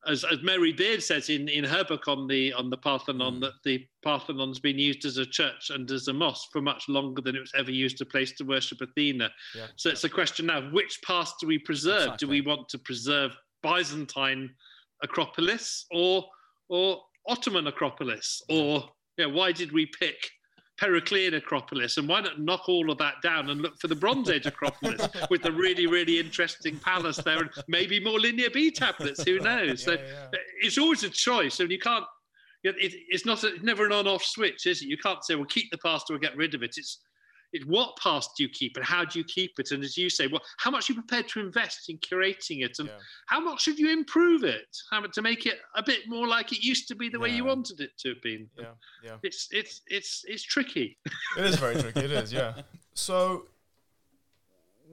[0.07, 3.41] as, as Mary Beard says in, in her book on the on the Parthenon Mm.
[3.41, 7.21] that the Parthenon's been used as a church and as a mosque for much longer
[7.21, 9.29] than it was ever used a place to worship Athena.
[9.55, 9.67] Yeah.
[9.75, 12.17] So it's a question now of which past do we preserve?
[12.17, 14.49] Do we want to preserve Byzantine
[15.03, 16.25] Acropolis or
[16.69, 18.41] or Ottoman Acropolis?
[18.49, 20.29] Or know, why did we pick
[20.79, 24.29] Periclean Acropolis, and why not knock all of that down and look for the Bronze
[24.29, 29.23] Age Acropolis with the really, really interesting palace there, and maybe more Linear B tablets?
[29.23, 29.83] Who knows?
[29.83, 30.27] so Yeah, yeah.
[30.33, 32.05] Uh, it's always a choice, and you can't.
[32.63, 32.75] It,
[33.09, 33.43] it's not.
[33.43, 34.87] A, never an on-off switch, is it?
[34.87, 36.99] You can't say, "Well, keep the past or get rid of it." It's
[37.53, 39.71] it's what past do you keep and how do you keep it?
[39.71, 42.77] And as you say, well, how much are you prepared to invest in curating it,
[42.79, 42.99] and Yeah.
[43.27, 46.63] how much should you improve it, how to make it a bit more like it
[46.63, 48.49] used to be, the way you wanted it to have been?
[48.57, 48.65] Yeah,
[49.03, 49.17] yeah.
[49.23, 50.97] It's it's it's it's tricky.
[51.38, 52.01] It is very tricky.
[52.01, 52.53] It is, yeah.
[52.93, 53.45] So,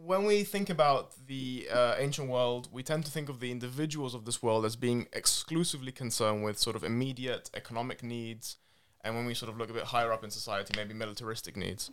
[0.05, 4.15] when we think about the uh, ancient world, we tend to think of the individuals
[4.15, 8.57] of this world as being exclusively concerned with sort of immediate economic needs,
[9.03, 11.91] and when we sort of look a bit higher up in society, maybe militaristic needs.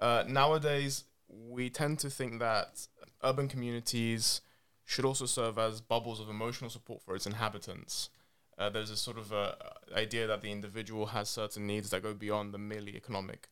[0.00, 2.86] Uh, nowadays, we tend to think that
[3.22, 4.40] urban communities
[4.84, 8.10] should also serve as bubbles of emotional support for its inhabitants.
[8.56, 9.52] Uh, there's a sort of uh
[9.96, 13.48] idea that the individual has certain needs that go beyond the merely economic.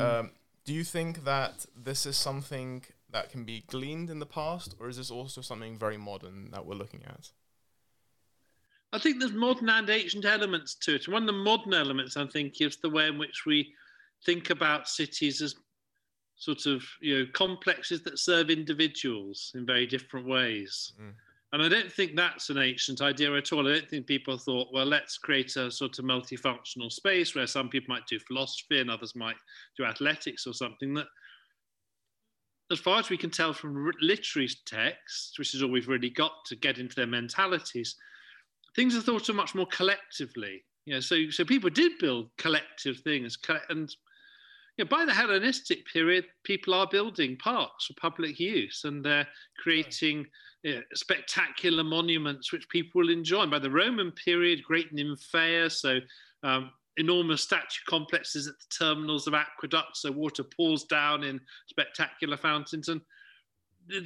[0.00, 0.30] Um,
[0.64, 4.88] do you think that this is something that can be gleaned in the past, or
[4.88, 7.30] is this also something very modern that we're looking at?
[8.92, 11.08] I think there's modern and ancient elements to it.
[11.08, 13.74] One of the modern elements, I think, is the way in which we
[14.24, 15.56] think about cities as
[16.36, 20.92] sort of you know complexes that serve individuals in very different ways.
[21.00, 21.12] Mm.
[21.52, 23.68] And I don't think that's an ancient idea at all.
[23.68, 27.68] I don't think people thought, well, let's create a sort of multifunctional space where some
[27.68, 29.36] people might do philosophy and others might
[29.76, 31.06] do athletics or something that
[32.72, 36.32] as far as we can tell from literary texts, which is all we've really got
[36.46, 37.94] to get into their mentalities,
[38.74, 40.64] things are thought of much more collectively.
[40.86, 43.94] You know, so so people did build collective things, and
[44.76, 49.28] you know, by the Hellenistic period, people are building parks for public use, and they're
[49.58, 50.26] creating
[50.62, 53.42] you know, spectacular monuments which people will enjoy.
[53.42, 56.00] And by the Roman period, great nymphaea, so
[56.42, 62.36] um, enormous statue complexes at the terminals of aqueducts, so water pours down in spectacular
[62.36, 63.00] fountains, and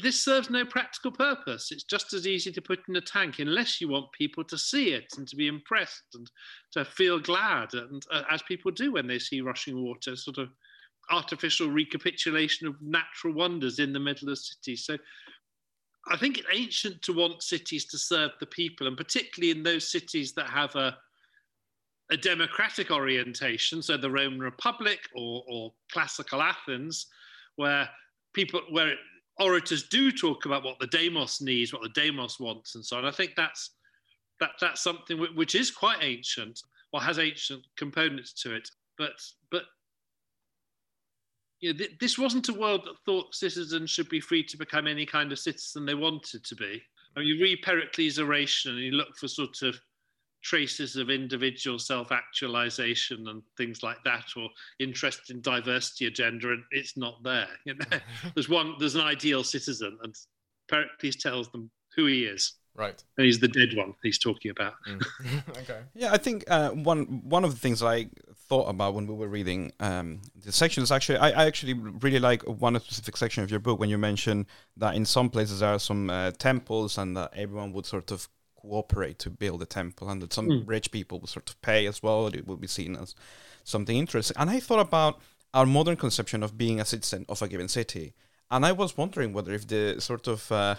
[0.02, 1.70] this serves no practical purpose.
[1.70, 4.92] It's just as easy to put in a tank unless you want people to see
[4.92, 6.30] it and to be impressed and
[6.72, 10.48] to feel glad, and uh, as people do when they see rushing water, sort of
[11.10, 14.84] artificial recapitulation of natural wonders in the middle of cities.
[14.84, 14.98] So
[16.10, 19.90] I think it's ancient to want cities to serve the people, and particularly in those
[19.90, 20.96] cities that have a
[22.10, 27.06] a democratic orientation, so the Roman Republic or, or classical Athens,
[27.56, 27.86] where
[28.32, 28.94] people where
[29.40, 33.04] orators do talk about what the demos needs, what the demos wants, and so on.
[33.04, 33.70] I think that's
[34.40, 36.60] that that's something which is quite ancient
[36.92, 38.68] or has ancient components to it.
[38.96, 39.20] But
[39.50, 39.64] but
[41.60, 44.86] you know, th- this wasn't a world that thought citizens should be free to become
[44.86, 46.82] any kind of citizen they wanted to be.
[47.16, 49.80] I mean, you read Pericles' oration and you look for sort of
[50.42, 56.96] traces of individual self-actualization and things like that, or interest in diversity agenda, and it's
[56.96, 57.48] not there.
[57.64, 57.98] You know,
[58.34, 60.14] there's one, there's an ideal citizen, and
[60.68, 62.54] Pericles tells them who he is.
[62.78, 63.02] Right.
[63.16, 64.74] And he's the dead one he's talking about.
[64.88, 65.48] Mm.
[65.62, 65.80] okay.
[65.94, 68.08] Yeah, I think uh, one one of the things I
[68.48, 72.20] thought about when we were reading um, the section is actually I, I actually really
[72.20, 75.74] like one specific section of your book when you mention that in some places there
[75.74, 78.28] are some uh, temples and that everyone would sort of
[78.68, 80.68] cooperate to build a temple and that some Mm.
[80.68, 82.26] rich people would sort of pay as well.
[82.26, 83.14] It would be seen as
[83.64, 84.36] something interesting.
[84.40, 85.20] And I thought about
[85.54, 88.12] our modern conception of being a citizen of a given city,
[88.50, 90.74] and I was wondering whether if the sort of uh,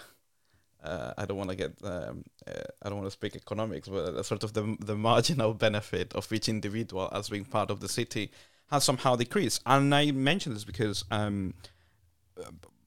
[0.83, 2.51] uh, I don't want to get um, uh,
[2.83, 6.47] I don't want to speak economics, but sort of the the marginal benefit of each
[6.49, 8.31] individual as being part of the city
[8.71, 9.61] has somehow decreased.
[9.65, 11.53] And I mention this because um,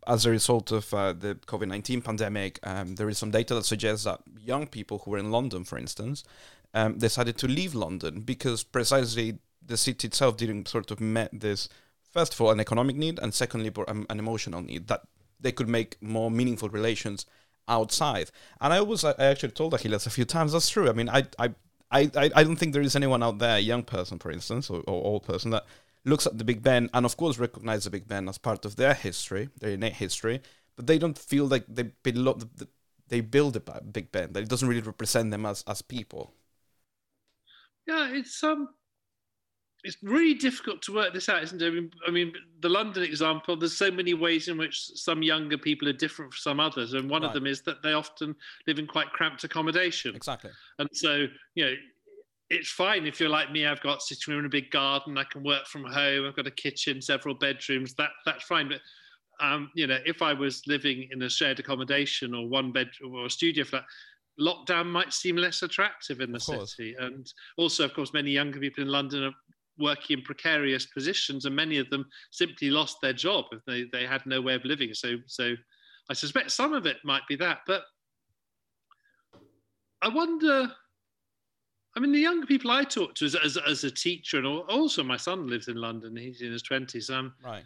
[0.07, 3.64] as a result of uh, the COVID nineteen pandemic, um, there is some data that
[3.64, 6.24] suggests that young people who were in London, for instance,
[6.74, 11.68] um, decided to leave London because precisely the city itself didn't sort of met this
[12.11, 15.03] first of all an economic need and secondly um, an emotional need that
[15.40, 17.26] they could make more meaningful relations
[17.68, 18.30] outside.
[18.61, 20.88] And I was I actually told Achilles a few times that's true.
[20.88, 21.55] I mean, I I.
[21.94, 24.70] I, I I don't think there is anyone out there, a young person, for instance,
[24.70, 25.66] or, or old person, that
[26.05, 28.76] looks at the Big Ben and, of course, recognize the Big Ben as part of
[28.76, 30.40] their history, their innate history,
[30.76, 32.50] but they don't feel like they belong,
[33.09, 36.34] they build a Big Ben, that it doesn't really represent them as, as people.
[37.86, 38.68] Yeah, it's um,
[39.84, 41.66] it's really difficult to work this out, isn't it?
[41.66, 43.57] I mean, I mean, the London example.
[43.57, 47.11] There's so many ways in which some younger people are different from some others, and
[47.11, 47.28] one Right.
[47.28, 48.36] of them is that they often
[48.68, 50.14] live in quite cramped accommodation.
[50.14, 50.53] Exactly.
[50.78, 51.26] And so,
[51.57, 51.74] you know,
[52.53, 53.66] it's fine if you're like me.
[53.66, 55.16] I've got sitting room in a big garden.
[55.16, 56.26] I can work from home.
[56.26, 57.94] I've got a kitchen, several bedrooms.
[57.94, 58.68] That that's fine.
[58.68, 58.80] But
[59.44, 63.24] um, you know, if I was living in a shared accommodation or one bedroom or
[63.24, 63.84] a studio flat,
[64.38, 66.94] lockdown might seem less attractive in the city.
[67.00, 67.26] And
[67.57, 69.32] also, of course, many younger people in London are
[69.78, 74.07] working in precarious positions, and many of them simply lost their job if they, they
[74.07, 74.92] had no way of living.
[74.92, 75.55] So so
[76.11, 77.84] I suspect some of it might be that, but
[80.03, 80.70] I wonder.
[81.97, 85.03] I mean, the younger people I talk to as, as, as a teacher, and also
[85.03, 86.16] my son lives in London.
[86.16, 87.11] He's in his twenties.
[87.11, 87.64] Um, Right.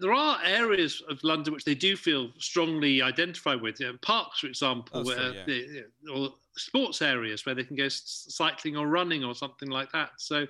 [0.00, 3.78] there are areas of London which they do feel strongly identified with.
[3.80, 5.82] You know, parks, for example, That's where yeah.
[6.12, 10.10] or sports areas where they can go cycling or running or something like that.
[10.16, 10.46] So,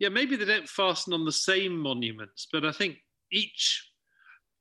[0.00, 2.98] yeah, maybe they don't fasten on the same monuments, but I think
[3.30, 3.91] each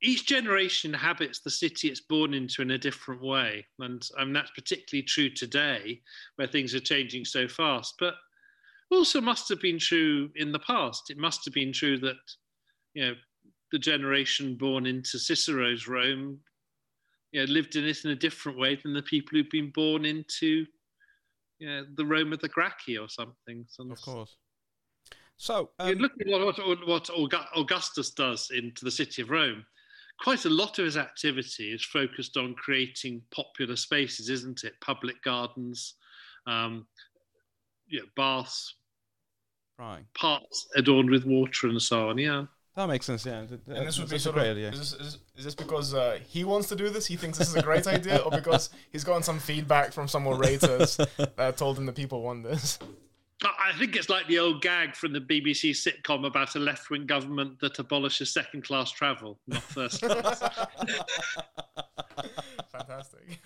[0.04, 4.52] each generation inhabits the city it's born into in a different way, and um, that's
[4.52, 6.02] particularly true today,
[6.36, 7.95] where things are changing so fast.
[7.99, 8.16] But
[8.91, 11.10] also must have been true in the past.
[11.10, 12.18] It must have been true that
[12.93, 13.16] you know
[13.72, 16.39] the generation born into Cicero's Rome,
[17.32, 20.06] you know, lived in it in a different way than the people who've been born
[20.06, 20.66] into
[21.60, 23.66] you know, the Rome of the Gracchi or something.
[23.70, 24.36] So Of course.
[25.38, 29.30] So, you um, look at what, what, what Augu- Augustus does into the city of
[29.30, 29.66] Rome.
[30.22, 34.74] Quite a lot of his activity is focused on creating popular spaces, isn't it?
[34.80, 35.95] Public gardens,
[36.45, 36.86] um,
[37.89, 38.76] yeah, baths,
[39.80, 40.03] right.
[40.13, 42.17] parks adorned with water, and so on.
[42.19, 42.45] Yeah.
[42.76, 43.45] That makes sense, yeah.
[43.45, 44.69] Th- And this would be that's a sort great of, idea.
[44.69, 47.05] is, this, is, is this because uh, he wants to do this?
[47.07, 50.26] He thinks this is a great idea, or because he's gotten some feedback from some
[50.28, 50.97] orators
[51.36, 52.80] that told him the people want this?
[53.43, 56.89] I I think it's like the old gag from the BBC sitcom about a left
[56.89, 60.39] wing government that abolishes second class travel, not first class.
[62.71, 63.39] Fantastic.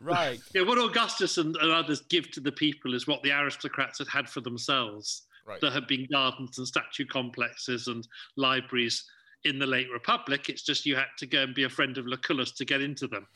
[0.00, 0.40] Right.
[0.54, 4.08] yeah, what Augustus and, and others give to the people is what the aristocrats had
[4.08, 5.22] had for themselves.
[5.46, 5.60] Right.
[5.60, 9.04] There had been gardens and statue complexes and libraries
[9.44, 10.48] in the late Republic.
[10.48, 13.06] It's just you had to go and be a friend of Lucullus to get into
[13.08, 13.26] them.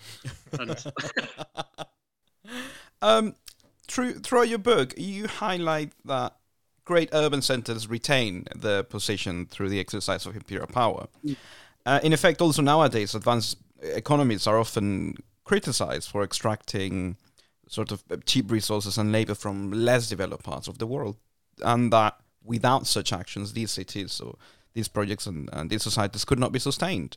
[0.53, 0.83] And
[3.05, 3.35] Um,
[3.89, 6.37] through throughout your book, you highlight that
[6.85, 11.07] great urban centers retain their position through the exercise of imperial power.
[11.87, 15.15] Uh, in effect, also nowadays, advanced economies are often
[15.45, 17.17] criticized for extracting
[17.69, 21.17] sort of cheap resources and labor from less developed parts of the world,
[21.63, 24.37] and that without such actions, these cities or
[24.75, 27.17] these projects and, and these societies could not be sustained.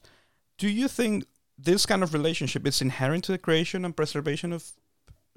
[0.57, 1.25] Do you think
[1.57, 4.71] this kind of relationship is inherent to the creation and preservation of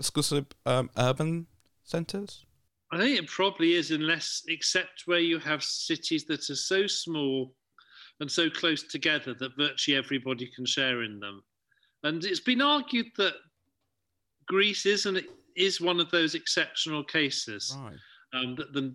[0.01, 1.47] exclusive um, urban
[1.85, 2.45] centers?
[2.91, 7.55] I think it probably is, unless, except where you have cities that are so small
[8.19, 11.45] and so close together that virtually everybody can share in them.
[12.03, 13.35] And it's been argued that
[14.47, 15.25] Greece isn't
[15.57, 17.77] is one of those exceptional cases.
[17.79, 17.95] Right.
[18.33, 18.95] Um, that the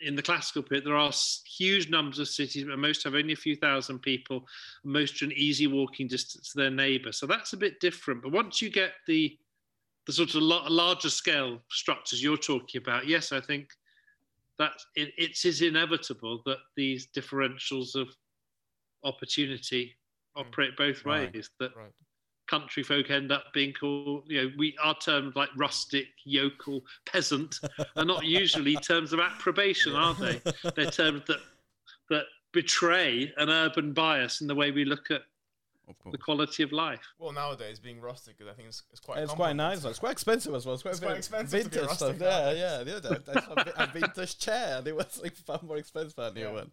[0.00, 1.12] in the classical period, there are
[1.44, 4.46] huge numbers of cities, but most have only a few thousand people.
[4.84, 7.12] Most are an easy walking distance to their neighbour.
[7.12, 8.22] So that's a bit different.
[8.22, 9.36] But once you get the
[10.08, 13.68] the sort of la- larger scale structures you're talking about, yes, I think
[14.58, 18.08] that it, it is inevitable that these differentials of
[19.04, 19.94] opportunity
[20.34, 20.40] hmm.
[20.40, 21.32] operate both Right.
[21.32, 21.50] ways.
[21.60, 21.92] That Right.
[22.48, 27.60] country folk end up being called, you know, we are terms like rustic, yokel, peasant
[27.94, 30.40] are not usually terms of approbation, are they?
[30.74, 31.40] They're terms that
[32.08, 35.24] that betray an urban bias in the way we look at.
[36.10, 37.00] The quality of life.
[37.18, 39.18] Well, nowadays being rustic, I think it's, it's quite.
[39.18, 39.82] It's quite compliment.
[39.82, 39.90] nice.
[39.90, 40.74] It's quite expensive as well.
[40.74, 42.08] It's quite, It's quite very expensive to be vintage stuff.
[42.10, 42.98] rustic Yeah, yeah, yeah.
[43.00, 44.78] That, that's a, vi- a vintage chair.
[44.78, 46.52] And it was like far more expensive than the new Yeah.
[46.52, 46.70] one.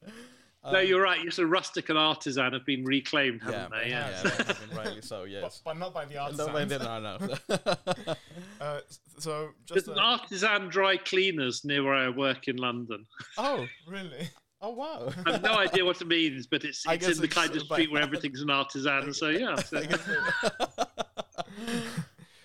[0.71, 1.23] no, Um, you're right.
[1.23, 3.89] Yes, a rustic and artisan have been reclaimed, yeah, haven't they?
[3.89, 4.21] yeah, Yeah.
[4.31, 5.23] that's been rightly so.
[5.25, 5.61] Yes.
[5.63, 6.51] but not by the No, artisans.
[6.53, 8.15] wait, no, no.
[8.61, 13.05] Uh, s- so There's just an artisan dry cleaners near where I work in London.
[13.37, 14.29] oh really?
[14.65, 15.11] Oh wow.
[15.25, 17.61] I have no idea what it means, but it's, it's in the it's kind of
[17.63, 19.13] street where everything's an artisan.
[19.13, 19.83] So yeah, so-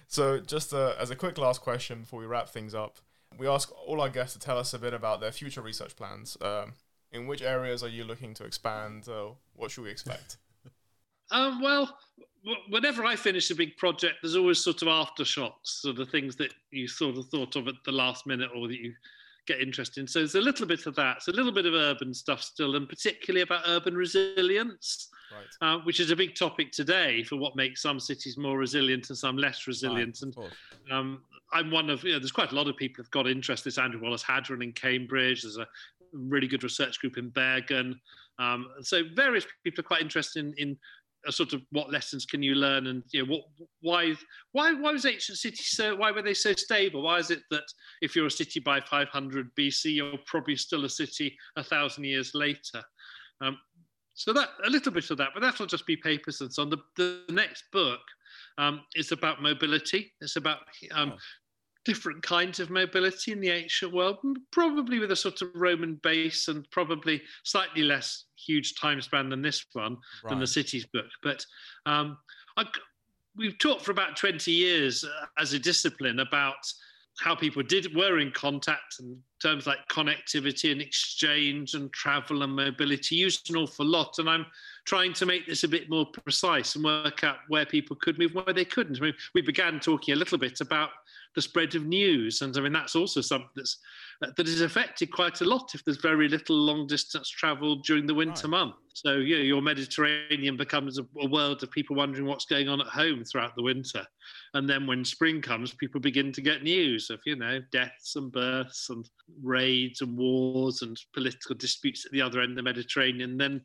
[0.09, 2.99] So just uh, as a quick last question before we wrap things up,
[3.39, 6.37] we ask all our guests to tell us a bit about their future research plans.
[6.41, 6.73] Um,
[7.13, 9.09] in which areas are you looking to expand?
[9.09, 10.37] Uh, what should we expect?
[11.33, 11.97] Um, well,
[12.45, 16.35] w- whenever I finish a big project, there's always sort of aftershocks, sort of things
[16.39, 18.93] that you sort of thought of at the last minute or that you
[19.53, 20.07] get interested in.
[20.07, 21.19] So there's a little bit of that.
[21.19, 25.47] It's a little bit of urban stuff still, and particularly about urban resilience, Right.
[25.67, 29.19] uh, which is a big topic today for what makes some cities more resilient and
[29.19, 30.17] some less resilient.
[30.23, 31.23] Of And um,
[31.53, 33.65] I'm one of, you know, there's quite a lot of people who've got interest.
[33.65, 35.43] There's Andrew Wallace-Hadrill in Cambridge.
[35.43, 35.69] There's a
[36.13, 38.01] really good research group in Bergen.
[38.41, 40.79] Um, so various people are quite interested in, in
[41.29, 42.87] sort of what lessons can you learn?
[42.87, 43.43] And you know what
[43.81, 44.15] why
[44.53, 47.03] why why was ancient cities so why were they so stable?
[47.03, 47.65] Why is it that
[48.01, 52.33] if you're a city by 500 bc you're probably still a city a thousand years
[52.35, 52.83] later?
[53.41, 53.59] Um,
[54.15, 56.71] so that a little bit of that but that'll just be papers and so on.
[56.71, 58.01] The, the next book
[58.59, 60.13] um, is about mobility.
[60.21, 60.59] It's about
[60.93, 61.19] um, Oh.
[61.91, 64.19] Different kinds of mobility in the ancient world
[64.53, 69.43] probably with a sort of roman base and probably slightly less huge time span than
[69.43, 69.97] this one
[70.29, 70.49] than the Right.
[70.49, 71.07] cities book.
[71.21, 71.45] But
[71.87, 72.17] um,
[72.57, 72.65] I,
[73.37, 76.65] we've talked for about 20 years uh, as a discipline about
[77.19, 82.55] how people did were in contact and terms like connectivity and exchange and travel and
[82.55, 84.47] mobility used an awful lot and i'm
[84.87, 88.33] trying to make this a bit more precise and work out where people could move
[88.35, 90.91] where they couldn't I mean, we began talking a little bit about
[91.35, 93.79] the spread of news and i mean that's also something that's
[94.37, 98.15] that is affected quite a lot if there's very little long distance travel during the
[98.15, 98.51] winter Right.
[98.51, 98.77] months.
[98.93, 102.89] So yeah, your Mediterranean becomes a, a world of people wondering what's going on at
[102.89, 104.05] home throughout the winter,
[104.53, 108.31] and then when spring comes, people begin to get news of you know deaths and
[108.31, 109.09] births and
[109.43, 113.39] raids and wars and political disputes at the other end of the Mediterranean.
[113.39, 113.63] Then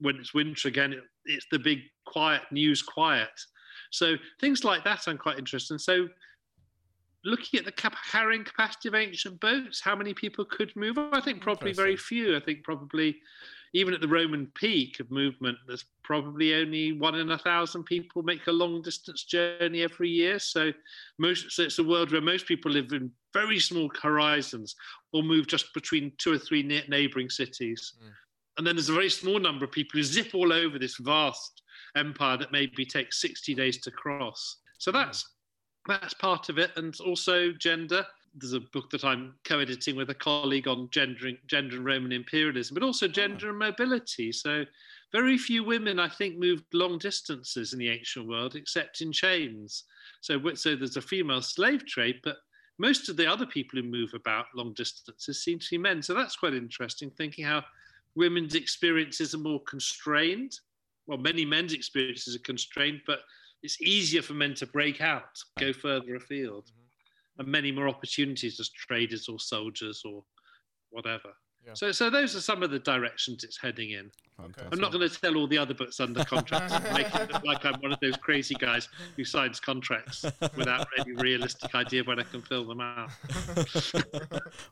[0.00, 3.30] when it's winter again, it, it's the big quiet news quiet.
[3.90, 5.78] So things like that I'm quite interested in.
[5.78, 6.08] So
[7.24, 10.98] looking at the cap- carrying capacity of ancient boats, how many people could move?
[10.98, 12.36] I think probably very few.
[12.36, 13.16] I think probably
[13.74, 18.22] even at the Roman peak of movement, there's probably only one in a thousand people
[18.22, 20.38] make a long distance journey every year.
[20.38, 20.70] So
[21.18, 24.76] most so it's a world where most people live in very small horizons
[25.12, 27.94] or move just between two or three ne- neighboring cities.
[28.00, 28.10] Mm.
[28.58, 31.62] And then there's a very small number of people who zip all over this vast
[31.96, 34.58] empire that maybe takes 60 days to cross.
[34.78, 35.33] So that's
[35.86, 38.06] that's part of it, and also gender.
[38.34, 42.74] There's a book that I'm co-editing with a colleague on gender, gender and Roman imperialism,
[42.74, 43.12] but also ah.
[43.12, 44.32] gender and mobility.
[44.32, 44.64] So,
[45.12, 49.84] very few women, I think, moved long distances in the ancient world, except in chains.
[50.20, 52.38] So, so there's a female slave trade, but
[52.78, 56.02] most of the other people who move about long distances seem to be men.
[56.02, 57.62] So that's quite interesting, thinking how
[58.16, 60.58] women's experiences are more constrained.
[61.06, 63.20] Well, many men's experiences are constrained, but
[63.64, 66.70] it's easier for men to break out, go further afield,
[67.38, 70.22] and many more opportunities as traders or soldiers or
[70.90, 71.30] whatever.
[71.66, 71.72] Yeah.
[71.72, 74.10] So, so those are some of the directions it's heading in.
[74.36, 74.68] Fantastic.
[74.70, 77.42] I'm not going to tell all the other books under contract, and make it look
[77.44, 82.18] like I'm one of those crazy guys who signs contracts without any realistic idea when
[82.20, 83.10] I can fill them out.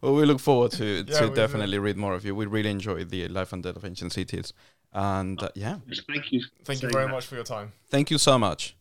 [0.03, 1.35] Well, we look forward to, Yeah, to we do.
[1.35, 2.35] definitely read more of you.
[2.35, 4.53] We really enjoyed the life and death of ancient cities,
[4.93, 5.77] and uh, yeah,
[6.09, 6.43] Thank you.
[6.65, 7.13] Thank you very that.
[7.13, 7.73] much for your time.
[7.89, 8.77] thank you so much.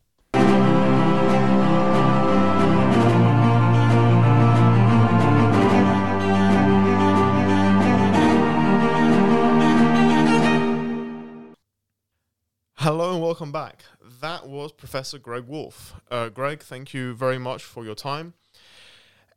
[12.82, 13.84] Hello and welcome back.
[14.20, 16.00] That was Professor Greg Woolf.
[16.10, 18.34] Uh, Greg, thank you very much for your time.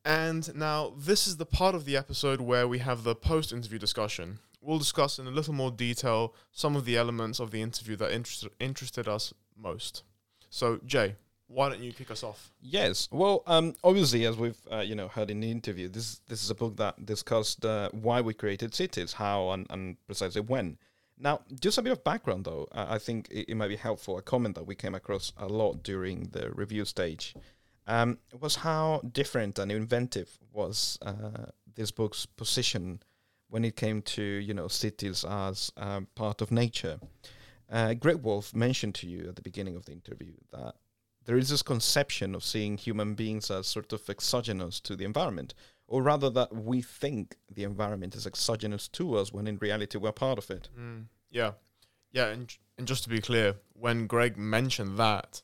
[0.04, 3.78] And now, this is the part of the episode where we have the post interview
[3.78, 4.40] discussion.
[4.62, 8.12] We'll discuss in a little more detail some of the elements of the interview that
[8.12, 10.02] interested, interested us most.
[10.50, 11.14] So, Jay,
[11.46, 12.52] why don't you kick us off?
[12.64, 13.08] Yes.
[13.12, 16.50] Well, um, obviously, as we've uh, you know heard in the interview, this this is
[16.50, 20.80] a book that discussed uh, why we created cities, how, and, and precisely when.
[21.18, 22.68] Now, just a bit of background, though.
[22.74, 24.18] I think it, it, might be helpful.
[24.18, 27.34] A comment that we came across a lot during the review stage
[27.88, 33.02] um, was how different and inventive was uh, this book's position
[33.50, 37.00] when it came to you know cities as um, part of nature.
[37.70, 40.76] Uh, Greg Woolf mentioned to you at the beginning of the interview that
[41.26, 45.56] there is this conception of seeing human beings as sort of exogenous to the environment,
[45.88, 50.12] or rather that we think the environment is exogenous to us when in reality we're
[50.12, 50.70] part of it.
[50.78, 51.52] Mm, yeah,
[52.12, 55.42] yeah, and and just to be clear, when Greg mentioned that,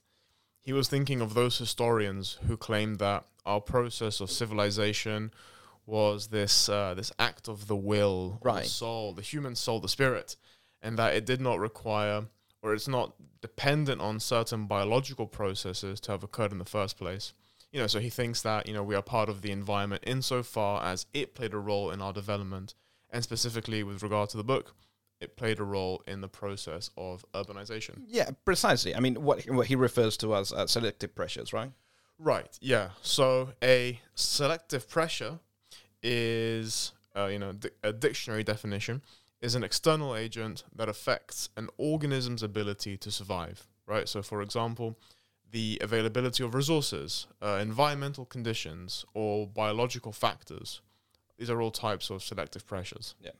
[0.59, 5.31] he was thinking of those historians who claimed that our process of civilization
[5.85, 8.63] was this uh, this act of the will, right.
[8.63, 10.35] the soul, the human soul, the spirit,
[10.81, 12.25] and that it did not require
[12.61, 17.33] or it's not dependent on certain biological processes to have occurred in the first place.
[17.71, 20.83] You know, so he thinks that you know we are part of the environment insofar
[20.83, 22.73] as it played a role in our development,
[23.09, 24.75] and specifically with regard to the book,
[25.21, 28.01] it played a role in the process of urbanization.
[28.07, 28.95] Yeah, precisely.
[28.95, 31.71] I mean, what what he refers to as uh, selective pressures, right?
[32.19, 32.57] Right.
[32.61, 32.89] Yeah.
[33.01, 35.39] So a selective pressure
[36.03, 39.01] is, uh, you know, di- a dictionary definition
[39.41, 43.67] is an external agent that affects an organism's ability to survive.
[43.87, 44.07] Right.
[44.07, 44.97] So, for example,
[45.51, 50.81] the availability of resources, uh, environmental conditions, or biological factors.
[51.37, 53.15] These are all types of selective pressures.
[53.21, 53.31] Yeah.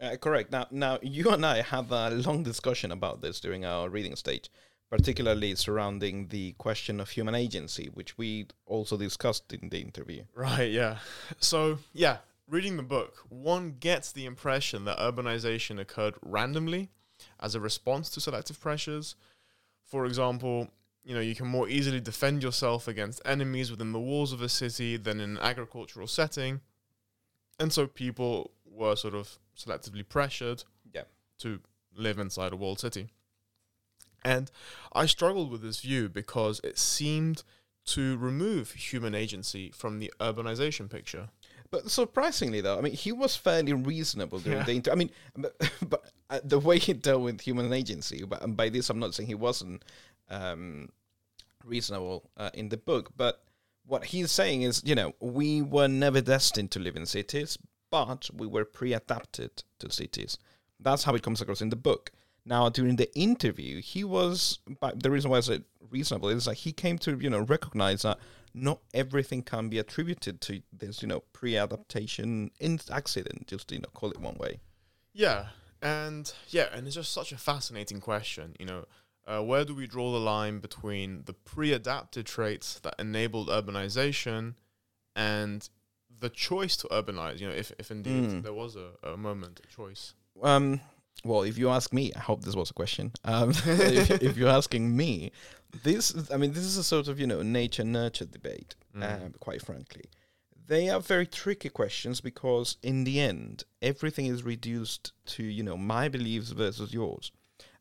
[0.00, 0.52] Uh, correct.
[0.52, 4.50] Now, now you and I had a long discussion about this during our reading stage,
[4.90, 10.24] particularly surrounding the question of human agency, which we also discussed in the interview.
[10.34, 10.70] Right.
[10.70, 10.98] Yeah.
[11.38, 12.18] So yeah,
[12.48, 16.90] reading the book, one gets the impression that urbanization occurred randomly
[17.40, 19.16] as a response to selective pressures.
[19.84, 20.68] For example,
[21.06, 24.48] you know, you can more easily defend yourself against enemies within the walls of a
[24.48, 26.60] city than in an agricultural setting.
[27.60, 31.04] And so people were sort of selectively pressured yeah.
[31.38, 31.60] to
[31.96, 33.10] live inside a walled city.
[34.24, 34.50] And
[34.92, 37.44] I struggled with this view because it seemed
[37.86, 41.28] to remove human agency from the urbanization picture.
[41.70, 44.64] But surprisingly, though, I mean, he was fairly reasonable during yeah.
[44.64, 44.92] the interview.
[44.92, 48.68] I mean, but, but uh, the way he dealt with human agency, but and by
[48.68, 49.84] this I'm not saying he wasn't
[50.30, 50.88] um,
[51.64, 53.42] reasonable uh, in the book, but
[53.86, 57.56] what he's saying is, you know, we were never destined to live in cities,
[57.90, 60.38] but we were pre-adapted to cities.
[60.80, 62.10] That's how it comes across in the book.
[62.44, 64.60] Now, during the interview, he was.
[64.80, 68.02] But the reason why I said reasonable is that he came to you know recognize
[68.02, 68.18] that
[68.54, 73.48] not everything can be attributed to this you know pre-adaptation in accident.
[73.48, 74.60] Just you know call it one way.
[75.12, 75.46] Yeah,
[75.82, 78.54] and yeah, and it's just such a fascinating question.
[78.60, 78.84] You know,
[79.26, 84.54] uh, where do we draw the line between the pre-adapted traits that enabled urbanization
[85.14, 85.68] and
[86.20, 87.40] the choice to urbanize?
[87.40, 88.42] You know, if if indeed mm.
[88.42, 90.14] there was a, a moment, a choice.
[90.42, 90.80] Um
[91.24, 93.12] well, if you ask me, I hope this was a question.
[93.24, 95.32] Um, if, if, you're asking me,
[95.82, 99.02] this, I mean, this is a sort of, you know, nature nurture debate, mm.
[99.02, 100.04] uh, quite frankly.
[100.66, 105.76] They are very tricky questions because, in the end, everything is reduced to, you know,
[105.76, 107.30] my beliefs versus yours.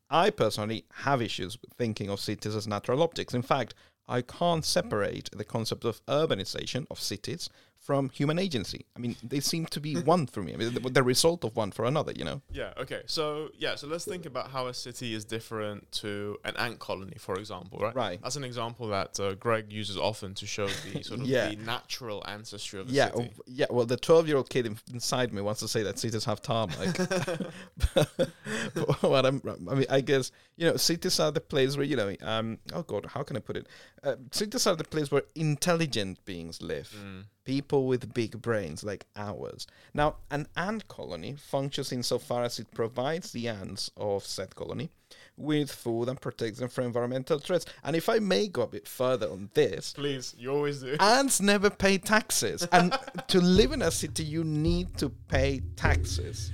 [0.09, 3.33] I personally have issues with thinking of cities as natural objects.
[3.33, 3.73] In fact,
[4.07, 7.49] I can't separate the concept of urbanization of cities
[7.85, 8.83] from human agency.
[8.97, 10.55] I mean, they seem to be one for me.
[10.55, 12.41] I mean, the, the, result of one for another, you know?
[12.51, 13.03] Yeah, okay.
[13.05, 17.17] So, yeah, so let's think about how a city is different to an ant colony,
[17.19, 17.95] for example, right?
[17.95, 18.19] Right.
[18.23, 21.49] That's an example that uh, Greg uses often to show the sort of yeah.
[21.49, 23.29] the natural ancestry of the yeah, city.
[23.45, 26.25] yeah, well, the 12 year old kid in, inside me wants to say that cities
[26.25, 26.97] have tarmac.
[29.01, 32.15] what I'm, I mean, I guess, you know, cities are the place where, you know,
[32.23, 33.67] um, oh God, how can I put it?
[34.03, 36.91] Uh, cities are the place where intelligent beings live.
[36.99, 39.67] Mm people with big brains like ours.
[39.93, 44.89] Now, an ant colony functions insofar as it provides the ants of said colony
[45.37, 47.65] with food and protects them from environmental threats.
[47.83, 50.95] And if I may go a bit further on this, please, you always do.
[50.99, 52.97] Ants never pay taxes, and
[53.27, 56.51] to live in a city, you need to pay taxes.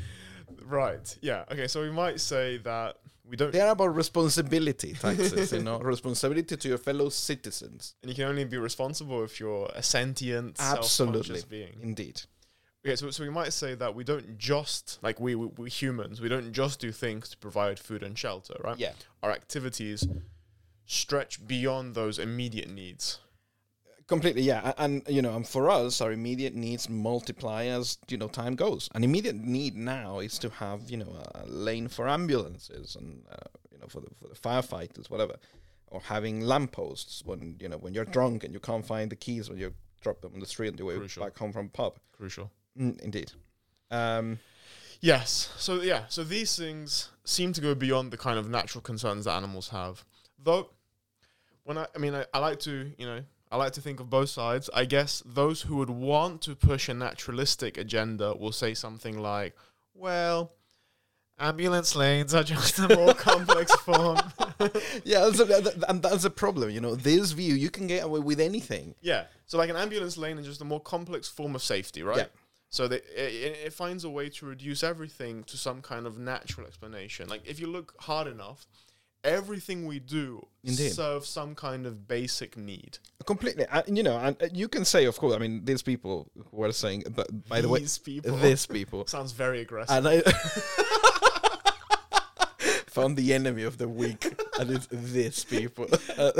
[0.65, 1.17] Right.
[1.21, 1.43] Yeah.
[1.51, 1.67] Okay.
[1.67, 2.97] So we might say that
[3.31, 3.53] we don't.
[3.53, 7.95] They are about responsibility taxes, you know, responsibility to your fellow citizens.
[8.03, 11.77] And you can only be responsible if you're a sentient, absolutely being.
[11.81, 12.21] Indeed.
[12.85, 16.19] Okay, so so we might say that we don't just like we, we we humans,
[16.19, 18.77] we don't just do things to provide food and shelter, right?
[18.77, 18.91] Yeah.
[19.23, 20.05] Our activities
[20.85, 23.19] stretch beyond those immediate needs.
[24.11, 28.27] Completely, yeah, and you know, and for us, our immediate needs multiply as you know
[28.27, 28.89] time goes.
[28.93, 33.37] An immediate need now is to have you know a lane for ambulances and uh,
[33.71, 35.35] you know for the for the firefighters, whatever.
[35.87, 39.49] or having lampposts when you know when you're drunk and you can't find the keys
[39.49, 41.23] when you drop them on the street on the way Crucial.
[41.23, 41.97] back home from pub.
[42.11, 42.51] Crucial.
[42.77, 43.31] Mm, indeed.
[43.91, 44.39] Um,
[45.01, 45.53] Yes.
[45.57, 46.03] So yeah.
[46.09, 50.03] So these things seem to go beyond the kind of natural concerns that animals have.
[50.37, 50.69] Though,
[51.63, 53.21] when I, I mean, I, I like to, you know,
[53.51, 54.69] I like to think of both sides.
[54.73, 59.55] I guess those who would want to push a naturalistic agenda will say something like,
[59.93, 60.53] "Well,
[61.37, 64.19] ambulance lanes are just a more complex form."
[65.03, 66.69] yeah, that's a, that, and that's a problem.
[66.69, 68.95] You know, this view you can get away with anything.
[69.01, 69.25] Yeah.
[69.47, 72.17] So like an ambulance lane is just a more complex form of safety, right?
[72.17, 72.25] Yeah.
[72.69, 76.65] So that it, it finds a way to reduce everything to some kind of natural
[76.65, 77.27] explanation.
[77.27, 78.65] Like if you look hard enough,
[79.23, 80.91] everything we do Indeed.
[80.93, 82.97] serves some kind of basic need.
[83.25, 85.35] Completely, and you know, and uh, you can say, of course.
[85.35, 88.35] I mean, these people who are saying, but by the way, These people.
[88.37, 89.95] these people, sounds very aggressive.
[89.97, 90.21] and I
[92.87, 94.25] found the enemy of the week,
[94.59, 96.31] and it's this people, uh,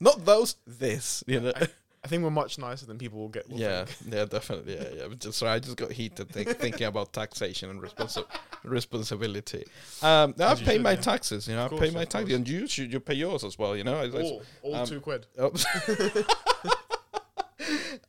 [0.00, 0.56] not those.
[0.66, 1.52] This, you know.
[1.54, 1.68] I
[2.06, 3.48] think we're much nicer than people will get.
[3.48, 4.14] will Yeah, think.
[4.14, 4.74] yeah, definitely.
[4.76, 5.14] Yeah, yeah.
[5.18, 8.24] Just sorry, I just got heated think, thinking about taxation and responsi-
[8.64, 9.64] responsibility.
[10.02, 10.96] Um, I pay should, my yeah.
[10.96, 11.48] taxes.
[11.48, 13.58] You know, Of I course, pay my taxes, and you should you pay yours as
[13.58, 13.76] well.
[13.76, 15.26] You know, I, I- All, all um, two quid.
[15.38, 15.52] Oh.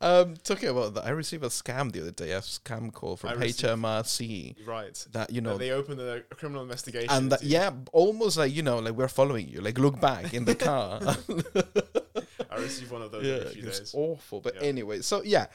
[0.01, 3.39] um, talking about that, I received a scam the other day, a scam call from
[3.39, 5.05] HMRC Right.
[5.11, 7.09] that you No, know, they opened a, a criminal investigation.
[7.09, 9.61] and that, yeah, almost like you know, like we're following you.
[9.61, 10.99] Like look back in the car.
[12.57, 13.93] I received one of those yeah, every few it's days.
[13.95, 14.41] awful.
[14.41, 14.61] But Yeah.
[14.67, 15.47] anyway, so yeah,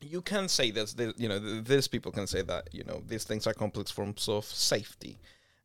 [0.00, 0.94] you can say this.
[1.16, 4.28] You know, th- these people can say that you know these things are complex forms
[4.28, 5.18] of safety.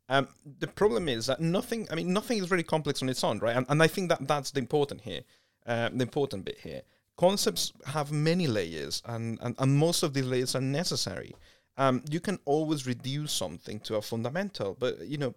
[0.08, 0.28] Um,
[0.60, 1.88] the problem is that nothing.
[1.92, 3.56] I mean, nothing is really complex on its own, right?
[3.56, 5.22] And, and I think that that's the important here.
[5.66, 6.82] Uh, the important bit here.
[7.18, 11.36] Concepts have many layers, and, and, and most of these layers are necessary.
[11.78, 15.36] Um, you can always reduce something to a fundamental, but you know,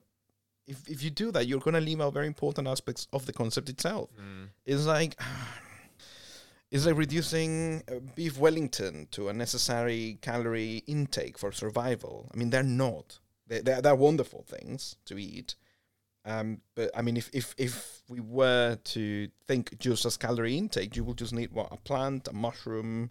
[0.67, 3.33] if if you do that, you're going to leave out very important aspects of the
[3.33, 4.11] concept itself.
[4.17, 4.49] Mm.
[4.65, 5.21] It's like
[6.71, 12.31] it's like reducing uh, beef Wellington to a necessary calorie intake for survival.
[12.33, 13.19] I mean, they're not.
[13.47, 15.57] They they're, they're wonderful things to eat.
[16.25, 20.97] Um, but I mean, if, if if we were to think just as calorie intake,
[20.97, 23.11] you will just need what a plant, a mushroom,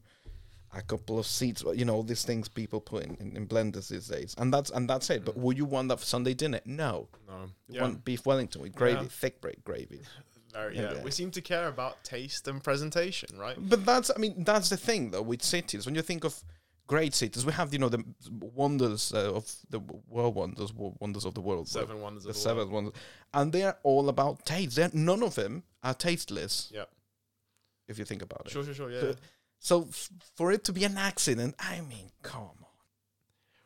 [0.74, 1.64] a couple of seeds.
[1.76, 4.70] You know, all these things people put in, in, in blenders these days, and that's
[4.70, 5.26] and that's it.
[5.26, 6.62] But would you want that for Sunday dinner?
[6.66, 7.08] No.
[7.28, 7.44] No.
[7.68, 7.82] You Yeah.
[7.84, 9.08] want beef Wellington with gravy, Yeah.
[9.10, 10.02] thick break gravy.
[10.54, 11.04] Very, Yeah, yeah.
[11.04, 13.56] We seem to care about taste and presentation, right?
[13.58, 15.86] But that's, I mean, that's the thing though with cities.
[15.86, 16.44] When you think of
[16.88, 21.36] great cities, we have, you know, the wonders uh, of the world wonders, wonders of
[21.36, 22.72] the world, Seven wonders the of the seven world.
[22.74, 22.94] wonders,
[23.34, 24.76] and they're all about taste.
[24.76, 26.70] They're, none of them are tasteless.
[26.74, 26.84] Yeah.
[27.88, 28.52] if you think about it.
[28.52, 28.92] Sure, sure, sure.
[28.92, 29.02] Yeah.
[29.02, 29.16] So-
[29.64, 32.56] So f- for it to be an accident, I mean, come on.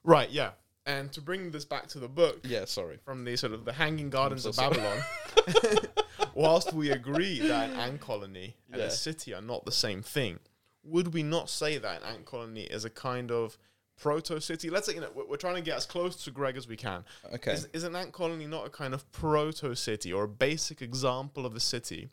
[0.03, 0.29] Right.
[0.29, 0.51] Yeah.
[0.85, 2.99] And to bring this back to the book, Yeah, sorry.
[3.03, 4.75] from the sort of the Hanging Gardens so of sorry.
[4.75, 5.77] Babylon,
[6.35, 8.87] whilst we agree that an ant colony and Yeah.
[8.87, 10.39] a city are not the same thing,
[10.83, 13.57] would we not say that an ant colony is a kind of
[13.97, 14.69] proto city?
[14.69, 16.75] Let's say you know we're, we're trying to get as close to Greg as we
[16.75, 17.03] can.
[17.33, 17.53] Okay.
[17.53, 21.45] Is, is an ant colony not a kind of proto city or a basic example
[21.47, 22.09] of a city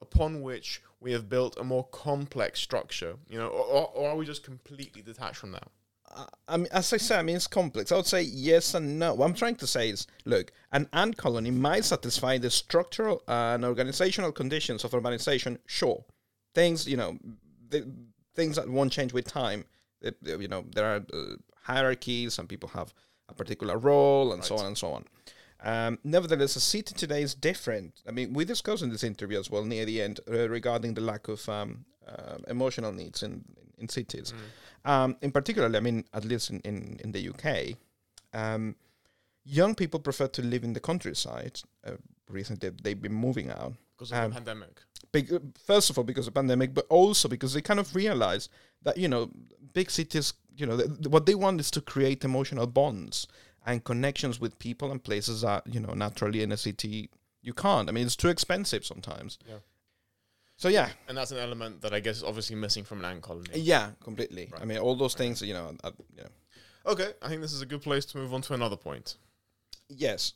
[0.00, 3.16] upon which we have built a more complex structure?
[3.28, 5.68] You know, or, or, are we just completely detached from that?
[6.14, 7.92] I- I mean, as I say, I mean, it's complex.
[7.92, 9.14] I would say yes and no.
[9.14, 13.64] What I'm trying to say is, look, an ant colony might satisfy the structural and
[13.64, 15.58] organizational conditions of urbanization.
[15.66, 16.04] Sure,
[16.54, 17.18] things, you know,
[17.68, 17.86] the,
[18.34, 19.64] things that won't change with time.
[20.00, 22.34] It- you know, there are uh, hierarchies.
[22.34, 22.94] Some people have
[23.28, 25.04] a particular role, and so on and so on.
[25.62, 28.02] Um, nevertheless, a city today is different.
[28.06, 31.00] I mean, we discussed in this interview as well near the end uh, regarding the
[31.00, 33.44] lack of um, uh, emotional needs in
[33.78, 34.32] in cities.
[34.84, 37.76] Um, in particular, I mean, at least in, in, in the UK,
[38.32, 38.74] um,
[39.44, 41.60] young people prefer to live in the countryside.
[41.86, 41.92] Uh,
[42.28, 43.74] recently, they've been moving out.
[43.96, 44.82] Because of Um, the pandemic.
[45.12, 45.30] Big,
[45.64, 48.48] first of all, because of the pandemic, but also because they kind of realize
[48.82, 49.30] that you know,
[49.72, 53.26] big cities, you know, th- what they want is to create emotional bonds
[53.68, 57.10] and connections with people and places that you know naturally in a city
[57.42, 57.88] you can't.
[57.88, 59.38] I mean, it's too expensive sometimes.
[59.48, 59.60] Yeah.
[60.56, 63.22] So yeah, And that's an element that I guess is obviously missing from an ant
[63.22, 63.48] colony.
[63.54, 64.50] yeah, completely.
[64.60, 66.30] I mean, all those things, you know, uh, you know.
[66.92, 69.16] Okay, I think this is a good place to move on to another point.
[69.88, 70.32] Yes,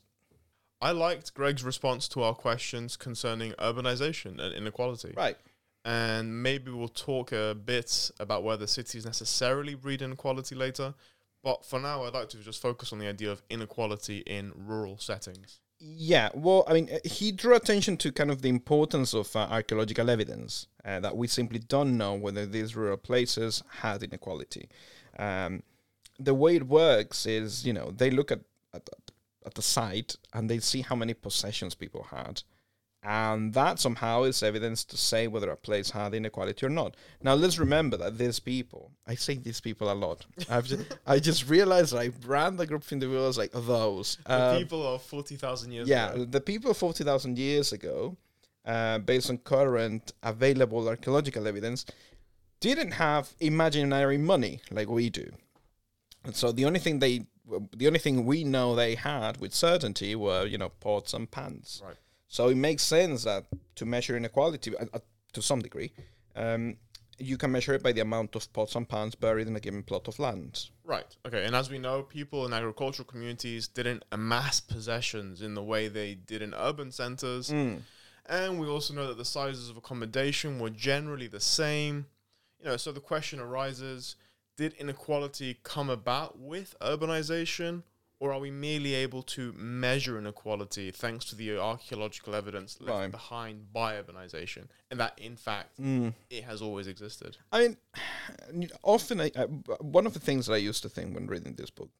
[0.80, 5.12] I liked Greg's response to our questions concerning urbanization and inequality.
[5.16, 5.36] right.
[5.84, 10.94] And maybe we'll talk a bit about whether cities necessarily breed inequality later.
[11.42, 14.98] But for now, I'd like to just focus on the idea of inequality in rural
[14.98, 15.60] settings.
[15.80, 19.48] Yeah, well, I mean, uh, he drew attention to kind of the importance of uh,
[19.50, 24.68] archaeological evidence uh, that we simply don't know whether these rural places had inequality.
[25.18, 25.64] Um,
[26.20, 28.40] the way it works is, you know, they look at,
[28.72, 28.88] at
[29.44, 32.42] at the site and they see how many possessions people had,
[33.02, 36.96] and that somehow is evidence to say whether a place had inequality or not.
[37.22, 40.24] Now let's remember that these people, I say these people a lot.
[40.48, 44.18] I've just, I just realized I brand the group of individuals like those.
[44.26, 46.24] The Um, people of 40,000 years yeah, ago.
[46.24, 48.16] the people of 40,000 years ago,
[48.64, 51.84] uh, based on current available archaeological evidence,
[52.60, 55.28] didn't have imaginary money like we do.
[56.24, 57.26] And so the only thing they,
[57.76, 61.82] the only thing we know they had with certainty were, you know, pots and pans.
[61.84, 61.96] Right.
[62.32, 65.00] So it makes sense that to measure inequality uh, uh,
[65.34, 65.92] to some degree,
[66.34, 66.78] um,
[67.18, 69.82] you can measure it by the amount of pots and pans buried in a given
[69.82, 70.70] plot of land.
[70.82, 71.14] Right.
[71.26, 71.44] Okay.
[71.44, 76.14] And as we know, people in agricultural communities didn't amass possessions in the way they
[76.14, 77.50] did in urban centers.
[78.24, 82.06] And we also know that the sizes of accommodation were generally the same.
[82.60, 84.16] You know, so the question arises
[84.56, 87.82] did inequality come about with urbanization?
[88.22, 93.10] Or are we merely able to measure inequality thanks to the archaeological evidence left Right.
[93.10, 94.68] behind by urbanization?
[94.92, 95.80] And that, in fact,
[96.30, 97.38] it has always existed.
[97.50, 97.74] I
[98.52, 99.46] mean, often I, I,
[99.80, 101.90] one of the things that I used to think when reading this book,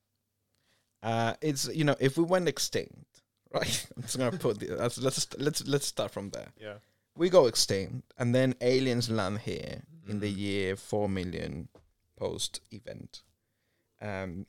[1.03, 3.87] uh, it's you know if we went extinct, right?
[3.97, 6.53] I'm just gonna put the, let's let's let's let's start from there.
[6.57, 6.75] Yeah.
[7.17, 11.69] We go extinct, and then aliens land here in the year four million
[12.17, 13.23] post event.
[14.01, 14.47] Um,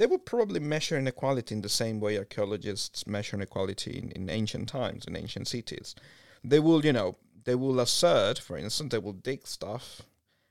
[0.00, 4.66] they would probably measure inequality in the same way archaeologists measure inequality in, in ancient
[4.66, 5.94] times, in ancient cities.
[6.42, 10.00] They will, you know, they will assert, for instance, they will dig stuff,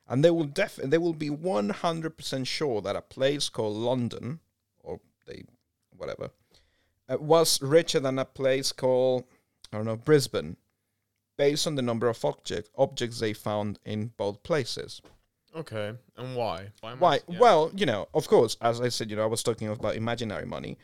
[0.08, 3.76] and they will def they will be one hundred percent sure that a place called
[3.76, 4.39] London,
[4.84, 5.45] or they,
[5.97, 6.30] whatever,
[7.10, 9.24] uh, was richer than a place called
[9.74, 10.58] I don't know Brisbane,
[11.38, 15.02] based on the number of object objects they found in both places.
[15.56, 15.93] Okay.
[16.18, 16.68] And why?
[16.82, 16.93] Why?
[16.95, 17.20] Why?
[17.28, 17.39] yeah.
[17.39, 20.45] Well, you know, of course, as I said, you know, I was talking about imaginary
[20.45, 20.78] money.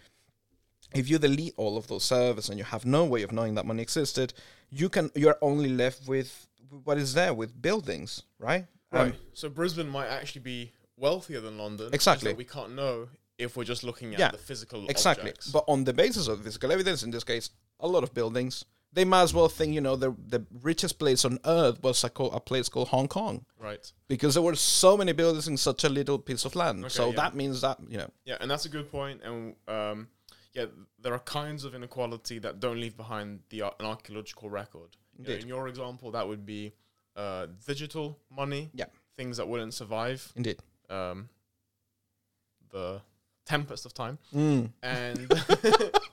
[0.93, 3.65] If you delete all of those servers and you have no way of knowing that
[3.65, 4.33] money existed,
[4.69, 6.47] you can you're only left with
[6.83, 8.65] what is there with buildings, right?
[8.91, 9.15] Um, Right.
[9.33, 11.89] so Brisbane might actually be wealthier than London.
[11.93, 12.33] Exactly.
[12.33, 15.29] we can't know if we're just looking at Yeah, the physical exactly.
[15.29, 15.51] objects.
[15.51, 17.49] But on the basis of physical evidence, in this case,
[17.81, 18.63] a lot of buildings.
[18.95, 22.09] They might as well think, you know, the the richest place on earth was a,
[22.09, 23.91] co- a place called Hong Kong right.
[24.07, 26.91] because there were so many buildings in such a little piece of land.
[26.91, 27.15] so yeah.
[27.21, 29.21] that means that you know, Yeah, and that's a good point.
[29.23, 30.07] And um,
[30.53, 30.65] yeah,
[31.01, 34.89] there are kinds of inequality that don't leave behind the ar- an archaeological record.
[35.17, 36.73] You know, in your example, that would be
[37.15, 38.69] uh, digital money.
[38.73, 38.85] Yeah.
[39.17, 40.59] Things that wouldn't survive indeed.
[40.89, 41.29] um,
[42.71, 43.01] the
[43.45, 44.17] tempest of time.
[44.33, 44.71] Mm.
[44.81, 45.31] And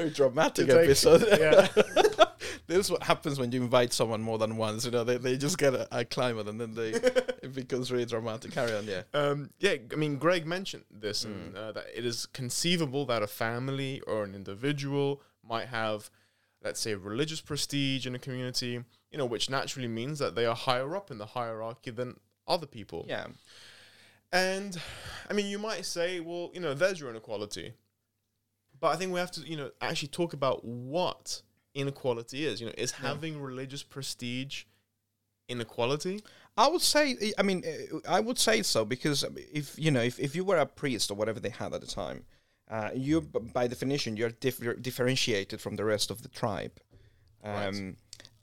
[0.00, 1.26] Very dramatic take- episode.
[1.38, 1.68] yeah.
[2.66, 4.84] this is what happens when you invite someone more than once.
[4.84, 6.88] You know, they, they just get a, a climate and then they
[7.42, 8.52] it becomes really dramatic.
[8.52, 9.02] Carry on, yeah.
[9.14, 11.32] Um, yeah, I mean, Greg mentioned this, Hmm.
[11.32, 16.10] and uh, that it is conceivable that a family or an individual might have,
[16.62, 20.54] let's say, religious prestige in a community, you know, which naturally means that they are
[20.54, 23.04] higher up in the hierarchy than other people.
[23.08, 23.26] Yeah.
[24.32, 24.80] And,
[25.28, 27.74] I mean, you might say, well, you know, there's your inequality.
[28.80, 31.42] But I think we have to, you know, actually talk about what
[31.74, 32.60] inequality is.
[32.60, 34.64] You know, is having religious prestige
[35.48, 36.22] inequality?
[36.56, 37.64] I would say, I mean,
[38.08, 41.14] I would say so because if you know, if, if you were a priest or
[41.14, 42.24] whatever they had at the time,
[42.70, 46.72] uh, you by definition you're differ- differentiated from the rest of the tribe,
[47.42, 47.94] um, Right.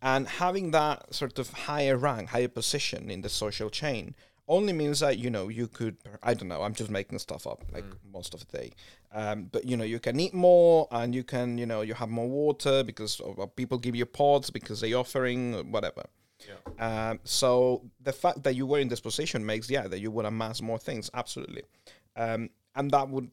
[0.02, 4.16] and having that sort of higher rank, higher position in the social chain
[4.48, 5.98] only means that you know you could.
[6.24, 6.62] I don't know.
[6.62, 8.72] I'm just making stuff up like most of the day,
[9.12, 12.10] um, but you know you can eat more and you can you know you have
[12.10, 16.04] more water because of people give you pods because they're offering whatever.
[16.80, 20.26] Um, so the fact that you were in this position makes yeah that you would
[20.26, 21.64] amass more things absolutely,
[22.16, 23.30] um, and that would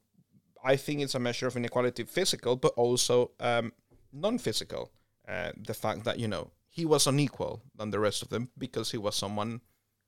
[0.64, 3.72] I think it's a measure of inequality physical but also um,
[4.12, 4.90] non-physical.
[5.28, 8.90] Uh, the fact that you know he was unequal than the rest of them because
[8.90, 9.60] he was someone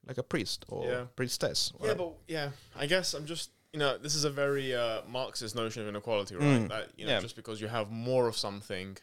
[0.07, 1.05] like a priest or Yeah.
[1.17, 1.73] priestess.
[1.83, 5.55] Yeah, but yeah, I guess I'm just you know this is a very uh, Marxist
[5.55, 6.45] notion of inequality, right?
[6.63, 6.69] Mm.
[6.69, 7.21] That you know Yeah.
[7.21, 8.97] just because you have more of something,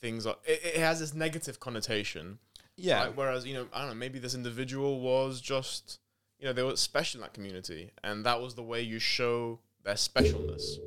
[0.00, 2.38] things are it, it has this negative connotation.
[2.76, 3.16] yeah, right?
[3.16, 5.98] Whereas you know I don't know maybe this individual was just
[6.38, 9.60] you know they were special in that community, and that was the way you show
[9.84, 10.78] their specialness.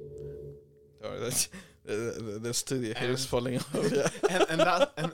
[1.01, 1.49] Sorry, that's,
[1.85, 3.69] the, the, the studio here is falling off.
[3.73, 5.13] Yeah, and, and that and,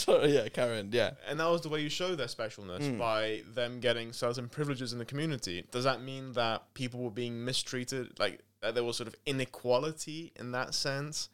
[0.04, 1.12] sorry, yeah, Karen, yeah.
[1.28, 2.98] and that was the way you show their specialness Mm.
[2.98, 5.64] by them getting certain privileges in the community.
[5.70, 10.32] Does that mean that people were being mistreated, like that there was sort of inequality
[10.36, 11.28] in that sense?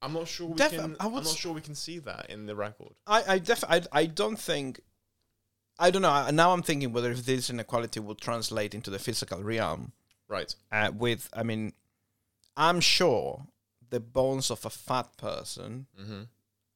[0.00, 0.96] I'm not sure we Def- can.
[0.98, 2.92] I I'm not sure we can see that in the record.
[3.06, 4.80] I I, def- I I don't think
[5.78, 6.28] I don't know.
[6.30, 9.92] Now I'm thinking whether if this inequality will translate into the physical realm.
[10.28, 10.54] Right.
[10.72, 11.72] Uh, with I mean,
[12.56, 13.46] I'm sure
[13.90, 16.22] the bones of a fat person Mm-hmm.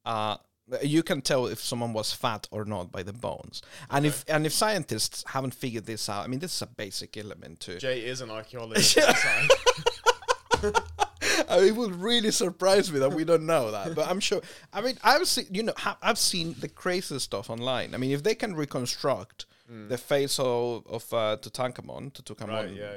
[0.05, 0.39] are
[0.81, 3.61] you can tell if someone was fat or not by the bones.
[3.89, 7.15] And if and if scientists haven't figured this out, I mean, this is a basic
[7.17, 7.77] element too.
[7.77, 8.97] Jay is an archaeologist.
[11.49, 14.41] I mean, it would really surprise me that we don't know that, but I'm sure.
[14.73, 17.93] I mean, I've seen, you know, ha- I've seen the craziest stuff online.
[17.93, 19.89] I mean, if they can reconstruct Hmm.
[19.89, 22.91] the face of of uh, Tutankhamun, Tutankhamun, right, yeah,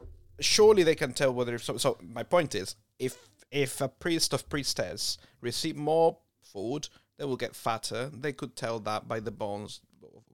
[0.00, 0.06] yeah.
[0.40, 1.56] surely they can tell whether.
[1.58, 3.16] So, so my point is, if
[3.52, 6.18] if a priest of priestess receive more
[6.52, 8.10] food, they will get fatter.
[8.12, 9.80] They could tell that by the bones,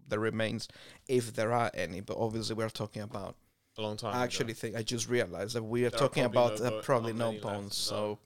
[0.08, 0.68] the remains,
[1.08, 2.00] if there are any.
[2.00, 3.36] But obviously, we're talking about.
[3.76, 4.14] A long time.
[4.14, 4.24] I ago.
[4.24, 6.82] actually think I just realized that we are There are talking probably about no uh,
[6.82, 7.90] probably no many left, bones.
[7.90, 7.96] no.
[7.96, 8.18] So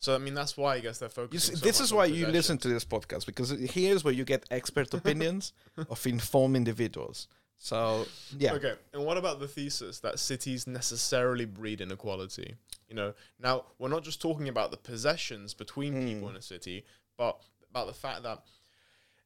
[0.00, 1.54] So I mean, that's why I guess they're focusing.
[1.56, 4.44] see, so this is why you listen to this podcast because here's where you get
[4.50, 5.54] expert opinions
[5.88, 7.28] of informed individuals.
[7.56, 8.06] So
[8.38, 12.56] yeah, Okay, and what about the thesis that cities necessarily breed inequality?
[12.88, 16.34] You know, now we're not just talking about the possessions between people Hmm.
[16.34, 16.84] in a city,
[17.16, 17.40] but
[17.70, 18.42] about the fact that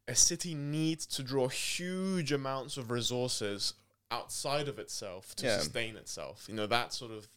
[0.08, 3.74] a city needs to draw huge amounts of resources
[4.10, 5.58] outside of itself to Yeah.
[5.58, 6.44] sustain itself.
[6.48, 7.28] You know, that's sort of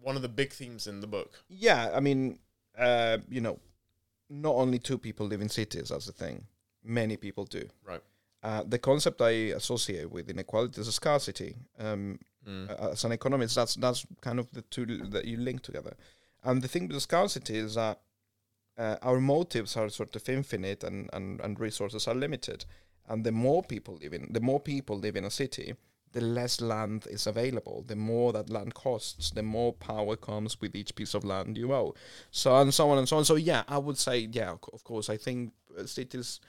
[0.00, 1.42] one of the big themes in the book.
[1.48, 1.90] yeah.
[1.94, 2.38] I mean,
[2.76, 3.58] uh, you know,
[4.28, 5.88] not only two people live in cities.
[5.88, 6.46] That's the thing.
[6.84, 7.68] Many people do.
[7.84, 8.02] Right.
[8.42, 9.30] Uh, the concept I
[9.60, 11.56] associate with inequality is a scarcity.
[11.78, 15.96] Um, uh, as an economist, that's that's kind of the two that you link together.
[16.44, 18.00] And the thing with the scarcity is that
[18.78, 22.64] uh, our motives are sort of infinite and, and, and resources are limited.
[23.08, 25.74] And the more people live in the more people live in a city,
[26.12, 27.84] the less land is available.
[27.86, 31.72] The more that land costs, the more power comes with each piece of land you
[31.74, 31.92] own.
[32.30, 33.24] So and so on and so on.
[33.24, 35.08] So yeah, I would say yeah, of course.
[35.10, 36.40] I think uh, cities,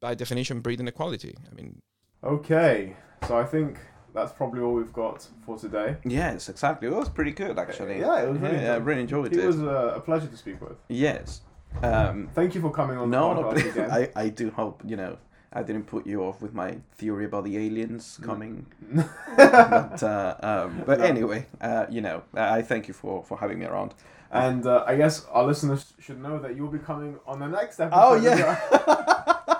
[0.00, 1.36] by definition, breed inequality.
[1.50, 1.80] I mean,
[2.24, 2.96] Okay,
[3.26, 3.78] so I think
[4.14, 5.96] that's probably all we've got for today.
[6.04, 6.88] Yes, exactly.
[6.88, 8.00] It was pretty good, actually.
[8.00, 9.46] Yeah, it was really Yeah, I really enjoyed It it.
[9.46, 10.76] was a, a pleasure to speak with.
[10.88, 11.40] Yes.
[11.82, 13.90] Um, Thank you for coming on no, the no, podcast again.
[13.90, 15.16] I, I do hope, you know,
[15.52, 18.24] I didn't put you off with my theory about the aliens Mm.
[18.26, 18.66] coming.
[19.36, 23.58] but uh, um, but anyway, uh, you know, I I thank you for, for having
[23.58, 23.94] me around.
[24.32, 27.80] And uh, I guess our listeners should know that you'll be coming on the next
[27.80, 28.00] episode.
[28.00, 29.56] Oh, yeah.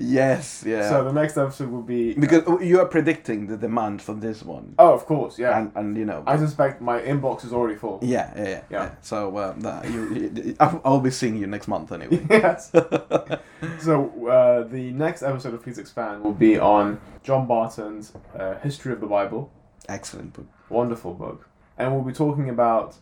[0.00, 0.88] yes, yeah.
[0.88, 4.74] So the next episode will be because you are predicting the demand for this one.
[4.78, 5.58] Oh, of course, yeah.
[5.58, 8.00] And, and you know, I suspect my inbox is already full.
[8.02, 8.62] yeah, yeah, yeah, Yeah.
[8.70, 8.90] yeah.
[9.02, 12.26] So uh, that you, you, I'll I'll be seeing you next month anyway.
[12.30, 12.70] yes.
[13.80, 18.92] so uh, the next episode of Please Expand will be on John Barton's uh, History
[18.92, 19.52] of the Bible.
[19.88, 20.46] Excellent book.
[20.68, 21.48] Wonderful book.
[21.78, 22.96] And we'll be talking about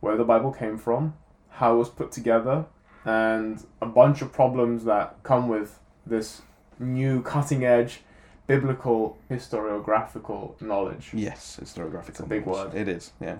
[0.00, 1.14] where the Bible came from,
[1.50, 2.64] how it was put together,
[3.04, 6.42] and a bunch of problems that come with this
[6.78, 8.00] new cutting edge
[8.46, 11.10] biblical historiographical knowledge.
[11.14, 12.08] Yes, historiographical.
[12.08, 12.72] It's a big knowledge.
[12.72, 12.80] word.
[12.80, 13.12] It is.
[13.20, 13.36] Yeah.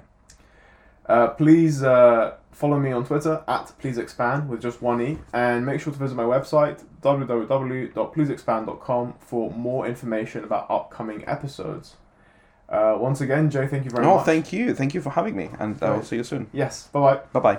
[1.05, 5.67] Uh, please uh, follow me on Twitter at Please Expand with just one E, and
[5.67, 11.97] make sure to visit my website www.pleaseexpand.com for more information about upcoming episodes.
[12.69, 14.21] Uh, once again, Jay, thank you very Oh, much.
[14.23, 14.73] Oh, thank you.
[14.75, 16.05] Thank you for having me, and I will Right.
[16.07, 16.47] see you soon.
[16.53, 17.21] Yes, bye bye.
[17.41, 17.59] Bye bye.